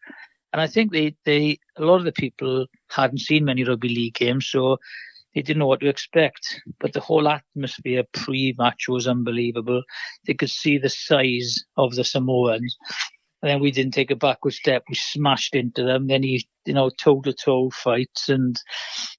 and 0.51 0.61
I 0.61 0.67
think 0.67 0.91
they 0.91 1.15
they 1.23 1.57
a 1.77 1.85
lot 1.85 1.99
of 1.99 2.03
the 2.03 2.11
people 2.11 2.65
hadn't 2.89 3.19
seen 3.19 3.45
many 3.45 3.63
rugby 3.63 3.87
league 3.87 4.15
games, 4.15 4.47
so 4.47 4.77
they 5.39 5.43
didn't 5.43 5.59
know 5.59 5.67
what 5.67 5.79
to 5.79 5.87
expect. 5.87 6.61
But 6.81 6.91
the 6.91 6.99
whole 6.99 7.29
atmosphere 7.29 8.03
pre-match 8.11 8.89
was 8.89 9.07
unbelievable. 9.07 9.83
They 10.27 10.33
could 10.33 10.49
see 10.49 10.77
the 10.77 10.89
size 10.89 11.63
of 11.77 11.95
the 11.95 12.03
Samoans. 12.03 12.75
And 13.41 13.49
then 13.49 13.61
we 13.61 13.71
didn't 13.71 13.93
take 13.93 14.11
a 14.11 14.17
backward 14.17 14.53
step. 14.53 14.83
We 14.89 14.95
smashed 14.95 15.55
into 15.55 15.83
them. 15.83 16.07
Then 16.07 16.23
he, 16.23 16.45
you 16.65 16.73
know, 16.73 16.89
toe-to-toe 16.89 17.69
fights, 17.69 18.27
and 18.27 18.57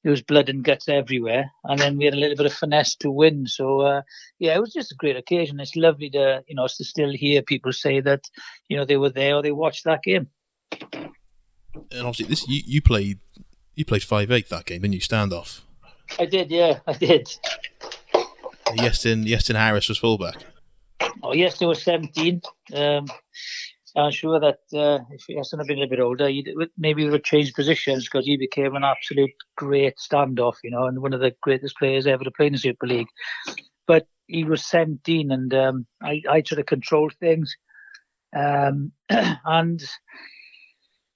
there 0.05 0.11
was 0.11 0.21
blood 0.21 0.51
and 0.51 0.63
guts 0.63 0.91
everywhere. 0.91 1.51
And 1.65 1.79
then 1.79 1.97
we 1.97 2.05
had 2.05 2.13
a 2.13 2.19
little 2.19 2.37
bit 2.37 2.45
of 2.45 2.53
finesse 2.53 2.97
to 2.97 3.11
win. 3.11 3.47
So, 3.47 3.81
uh, 3.81 4.03
yeah, 4.39 4.55
it 4.55 4.61
was 4.61 4.75
just 4.75 4.93
a 4.93 4.97
great 4.97 5.17
occasion. 5.17 5.59
It's 5.59 5.75
lovely 5.75 6.11
to, 6.11 6.43
you 6.47 6.55
know, 6.55 6.67
to 6.67 6.85
still 6.85 7.13
hear 7.15 7.41
people 7.41 7.73
say 7.73 8.03
that, 8.03 8.21
you 8.69 8.77
know, 8.77 8.85
they 8.85 8.99
were 8.99 9.09
there 9.09 9.37
or 9.37 9.43
they 9.43 9.53
watched 9.53 9.85
that 9.85 10.03
game. 10.03 10.29
And 11.91 12.07
obviously, 12.07 12.27
this 12.27 12.47
you, 12.47 12.61
you 12.67 12.83
played 12.83 13.21
you 13.75 13.87
played 13.87 14.03
five 14.03 14.31
eight 14.31 14.51
that 14.51 14.67
game, 14.67 14.83
didn't 14.83 14.93
you? 14.93 15.01
Standoff. 15.01 15.63
I 16.19 16.27
did, 16.27 16.51
yeah, 16.51 16.81
I 16.87 16.93
did. 16.93 17.29
Iestyn, 18.67 19.27
Iestyn 19.27 19.57
Harris 19.57 19.89
was 19.89 19.99
fullback. 19.99 20.37
Oh, 21.23 21.31
Iestyn 21.31 21.69
was 21.69 21.83
17. 21.83 22.41
Um, 22.75 23.07
I'm 23.97 24.13
sure 24.13 24.39
that 24.39 24.61
uh, 24.73 25.03
if 25.11 25.27
Iestyn 25.29 25.59
had 25.59 25.67
been 25.67 25.79
a 25.79 25.81
little 25.81 25.97
bit 25.97 26.01
older, 26.01 26.29
he'd, 26.29 26.51
maybe 26.79 27.05
we 27.05 27.11
would 27.11 27.25
change 27.25 27.53
positions 27.55 28.05
because 28.05 28.25
he 28.25 28.37
became 28.37 28.77
an 28.77 28.85
absolute 28.85 29.31
great 29.57 29.97
standoff, 29.97 30.57
you 30.63 30.71
know, 30.71 30.87
and 30.87 31.01
one 31.01 31.13
of 31.13 31.21
the 31.21 31.35
greatest 31.43 31.77
players 31.77 32.07
ever 32.07 32.25
to 32.25 32.31
play 32.31 32.47
in 32.47 32.53
the 32.53 32.59
Super 32.59 32.87
League. 32.87 33.09
But 33.87 34.07
he 34.27 34.45
was 34.45 34.65
17, 34.67 35.33
and 35.33 35.53
um, 35.55 35.87
I, 36.03 36.23
I 36.31 36.43
sort 36.43 36.61
of 36.61 36.67
controlled 36.67 37.15
things. 37.19 37.55
Um, 38.37 38.93
and 39.09 39.83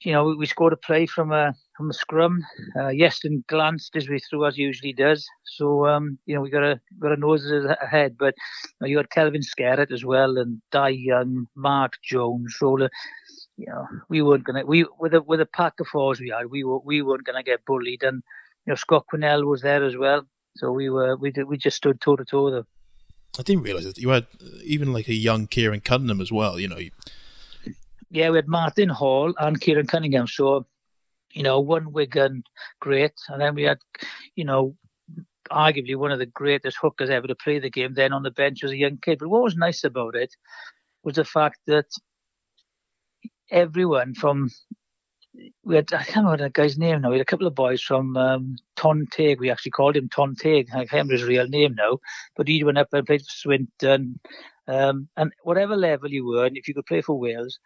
you 0.05 0.13
know, 0.13 0.25
we, 0.25 0.37
we 0.37 0.47
scored 0.47 0.73
a 0.73 0.77
play 0.77 1.07
from 1.07 1.33
a 1.33 1.55
from 1.77 1.89
the 1.89 1.95
scrum. 1.95 2.45
Uh, 2.77 2.91
Iestyn 2.91 3.47
glanced 3.47 3.95
his 3.95 4.09
way 4.09 4.19
through 4.19 4.47
as 4.47 4.57
he 4.57 4.63
usually 4.63 4.93
does. 4.93 5.27
So 5.45 5.87
um, 5.87 6.19
you 6.27 6.35
know, 6.35 6.41
we 6.41 6.51
got 6.51 6.63
a 6.63 6.81
got 6.99 7.13
a 7.13 7.17
nose 7.17 7.51
ahead. 7.81 8.17
But 8.19 8.35
you, 8.65 8.71
know, 8.81 8.87
you 8.87 8.97
had 8.97 9.11
Kelvin 9.11 9.43
Skerrett 9.43 9.93
as 9.93 10.05
well, 10.05 10.39
and 10.39 10.61
Dai 10.71 10.91
Young, 10.91 11.47
Mark 11.55 11.95
Jones, 12.03 12.57
Roller. 12.61 12.91
You 13.57 13.67
know, 13.67 13.87
we 14.09 14.23
weren't 14.23 14.45
gonna 14.45 14.65
we 14.67 14.87
with 14.99 15.15
a 15.15 15.23
with 15.23 15.41
a 15.41 15.47
pack 15.47 15.75
of 15.81 15.87
fours 15.87 16.21
we 16.21 16.31
had, 16.37 16.51
we 16.51 16.65
were 16.65 16.79
we 16.79 17.03
weren't 17.03 17.25
gonna 17.25 17.43
get 17.43 17.65
bullied. 17.65 18.03
And 18.03 18.23
you 18.67 18.73
know, 18.73 18.75
Scott 18.77 19.07
Quinnell 19.13 19.45
was 19.45 19.63
there 19.63 19.85
as 19.85 19.97
well. 19.97 20.27
So 20.57 20.73
we 20.73 20.91
were 20.91 21.17
we 21.17 21.31
did 21.31 21.45
we 21.45 21.57
just 21.57 21.77
stood 21.77 22.01
toe 22.01 22.17
to 22.17 22.25
toe 22.25 22.45
with 22.45 22.55
them. 22.55 22.67
I 23.39 23.43
didn't 23.43 23.65
realise 23.65 23.85
that 23.85 23.99
you 23.99 24.11
had 24.11 24.27
even 24.63 24.93
like 24.93 25.09
a 25.09 25.15
young 25.15 25.49
Keiron 25.49 25.83
Cunningham 25.83 26.21
as 26.21 26.31
well. 26.31 26.61
You 26.61 26.69
know, 26.69 26.79
yeah, 28.11 28.31
we 28.31 28.37
had 28.37 28.47
Martin 28.47 28.89
Hall 28.89 29.35
and 29.39 29.61
Keiron 29.61 29.89
Cunningham. 29.89 30.29
So, 30.29 30.67
you 31.35 31.43
know, 31.43 31.61
one 31.61 31.93
Wigan 31.93 32.45
great, 32.81 33.13
and 33.29 33.41
then 33.41 33.55
we 33.55 33.65
had, 33.65 33.79
you 34.37 34.45
know, 34.45 34.77
arguably 35.51 35.97
one 35.97 36.13
of 36.13 36.19
the 36.19 36.27
greatest 36.27 36.79
hookers 36.81 37.11
ever 37.11 37.27
to 37.27 37.35
play 37.35 37.59
the 37.59 37.71
game. 37.71 37.95
Then 37.95 38.13
on 38.13 38.23
the 38.23 38.31
bench 38.31 38.63
was 38.63 38.73
a 38.73 38.77
young 38.77 38.99
kid. 38.99 39.19
But 39.19 39.29
what 39.29 39.43
was 39.43 39.57
nice 39.57 39.85
about 39.85 40.15
it 40.15 40.35
was 41.03 41.17
the 41.17 41.25
fact 41.25 41.59
that 41.67 41.87
everyone 43.51 44.15
from 44.15 44.51
we 45.65 45.75
had 45.75 45.93
I 45.93 46.05
can't 46.05 46.25
remember 46.25 46.45
the 46.45 46.51
guy's 46.51 46.79
name 46.79 47.01
now. 47.01 47.11
We 47.11 47.17
had 47.17 47.23
a 47.23 47.27
couple 47.27 47.47
of 47.47 47.55
boys 47.55 47.83
from 47.83 48.17
um, 48.17 48.57
Tontague. 48.77 49.41
We 49.41 49.51
actually 49.51 49.73
called 49.73 49.97
him 49.97 50.09
Tontague. 50.09 50.69
I 50.71 50.87
can't 50.87 50.93
remember 50.93 51.15
his 51.15 51.25
real 51.25 51.49
name 51.49 51.75
now, 51.75 51.99
but 52.37 52.47
he 52.47 52.63
went 52.63 52.79
up 52.79 52.89
and 52.93 53.07
played 53.07 53.23
for 53.23 53.33
Swinton. 53.33 54.21
Um, 54.67 55.09
and 55.17 55.33
whatever 55.43 55.77
level 55.77 56.09
you 56.09 56.25
were, 56.25 56.47
and 56.47 56.57
if 56.57 56.69
you 56.69 56.75
could 56.75 56.87
play 56.87 57.03
for 57.03 57.19
Wales, 57.19 57.59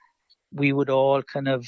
we 0.52 0.72
would 0.72 0.90
all 0.90 1.22
kind 1.22 1.46
of 1.46 1.66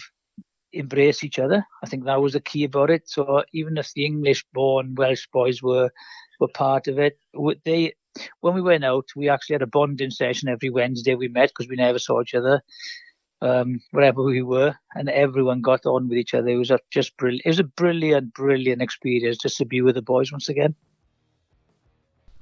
embrace 0.72 1.24
each 1.24 1.38
other. 1.38 1.64
I 1.82 1.86
think 1.86 2.04
that 2.04 2.20
was 2.20 2.32
the 2.32 2.40
key 2.40 2.64
about 2.64 2.90
it. 2.90 3.08
So 3.08 3.44
even 3.52 3.76
if 3.76 3.92
the 3.94 4.04
English-born 4.04 4.94
Welsh 4.94 5.26
boys 5.32 5.62
were 5.62 5.90
were 6.38 6.48
part 6.48 6.88
of 6.88 6.98
it, 6.98 7.18
they 7.64 7.94
when 8.40 8.54
we 8.54 8.62
went 8.62 8.84
out, 8.84 9.08
we 9.14 9.28
actually 9.28 9.54
had 9.54 9.62
a 9.62 9.66
bonding 9.66 10.10
session 10.10 10.48
every 10.48 10.70
Wednesday. 10.70 11.14
We 11.14 11.28
met 11.28 11.50
because 11.50 11.68
we 11.68 11.76
never 11.76 11.98
saw 11.98 12.20
each 12.22 12.34
other, 12.34 12.62
um, 13.40 13.80
wherever 13.92 14.22
we 14.22 14.42
were, 14.42 14.74
and 14.94 15.08
everyone 15.08 15.60
got 15.60 15.86
on 15.86 16.08
with 16.08 16.18
each 16.18 16.34
other. 16.34 16.48
It 16.48 16.56
was 16.56 16.72
just 16.90 17.16
brilliant. 17.16 17.42
It 17.44 17.50
was 17.50 17.60
a 17.60 17.64
brilliant, 17.64 18.34
brilliant 18.34 18.82
experience 18.82 19.38
just 19.38 19.58
to 19.58 19.64
be 19.64 19.80
with 19.80 19.94
the 19.94 20.02
boys 20.02 20.32
once 20.32 20.48
again. 20.48 20.74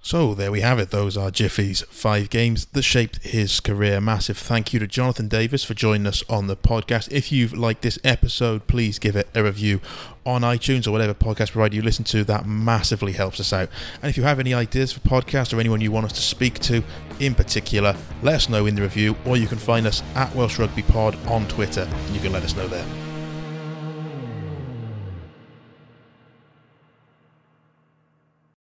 So 0.08 0.32
there 0.32 0.50
we 0.50 0.62
have 0.62 0.78
it. 0.78 0.88
Those 0.88 1.18
are 1.18 1.30
Jiffy's 1.30 1.82
five 1.82 2.30
games 2.30 2.64
that 2.64 2.80
shaped 2.80 3.22
his 3.22 3.60
career. 3.60 4.00
Massive 4.00 4.38
thank 4.38 4.72
you 4.72 4.80
to 4.80 4.86
Jonathan 4.86 5.28
Davies 5.28 5.64
for 5.64 5.74
joining 5.74 6.06
us 6.06 6.24
on 6.30 6.46
the 6.46 6.56
podcast. 6.56 7.12
If 7.12 7.30
you've 7.30 7.52
liked 7.52 7.82
this 7.82 7.98
episode, 8.02 8.66
please 8.66 8.98
give 8.98 9.16
it 9.16 9.28
a 9.34 9.44
review 9.44 9.82
on 10.24 10.40
iTunes 10.40 10.86
or 10.86 10.92
whatever 10.92 11.12
podcast 11.12 11.52
provider 11.52 11.76
you 11.76 11.82
listen 11.82 12.06
to. 12.06 12.24
That 12.24 12.46
massively 12.46 13.12
helps 13.12 13.38
us 13.38 13.52
out. 13.52 13.68
And 14.00 14.08
if 14.08 14.16
you 14.16 14.22
have 14.22 14.40
any 14.40 14.54
ideas 14.54 14.92
for 14.92 15.00
podcasts 15.00 15.52
or 15.52 15.60
anyone 15.60 15.82
you 15.82 15.92
want 15.92 16.06
us 16.06 16.12
to 16.12 16.22
speak 16.22 16.58
to 16.60 16.82
in 17.20 17.34
particular, 17.34 17.94
let 18.22 18.36
us 18.36 18.48
know 18.48 18.64
in 18.64 18.76
the 18.76 18.80
review, 18.80 19.14
or 19.26 19.36
you 19.36 19.46
can 19.46 19.58
find 19.58 19.86
us 19.86 20.02
at 20.14 20.34
Welsh 20.34 20.58
Rugby 20.58 20.84
Pod 20.84 21.18
on 21.26 21.46
Twitter. 21.48 21.86
You 22.12 22.20
can 22.20 22.32
let 22.32 22.44
us 22.44 22.56
know 22.56 22.66
there. 22.66 23.07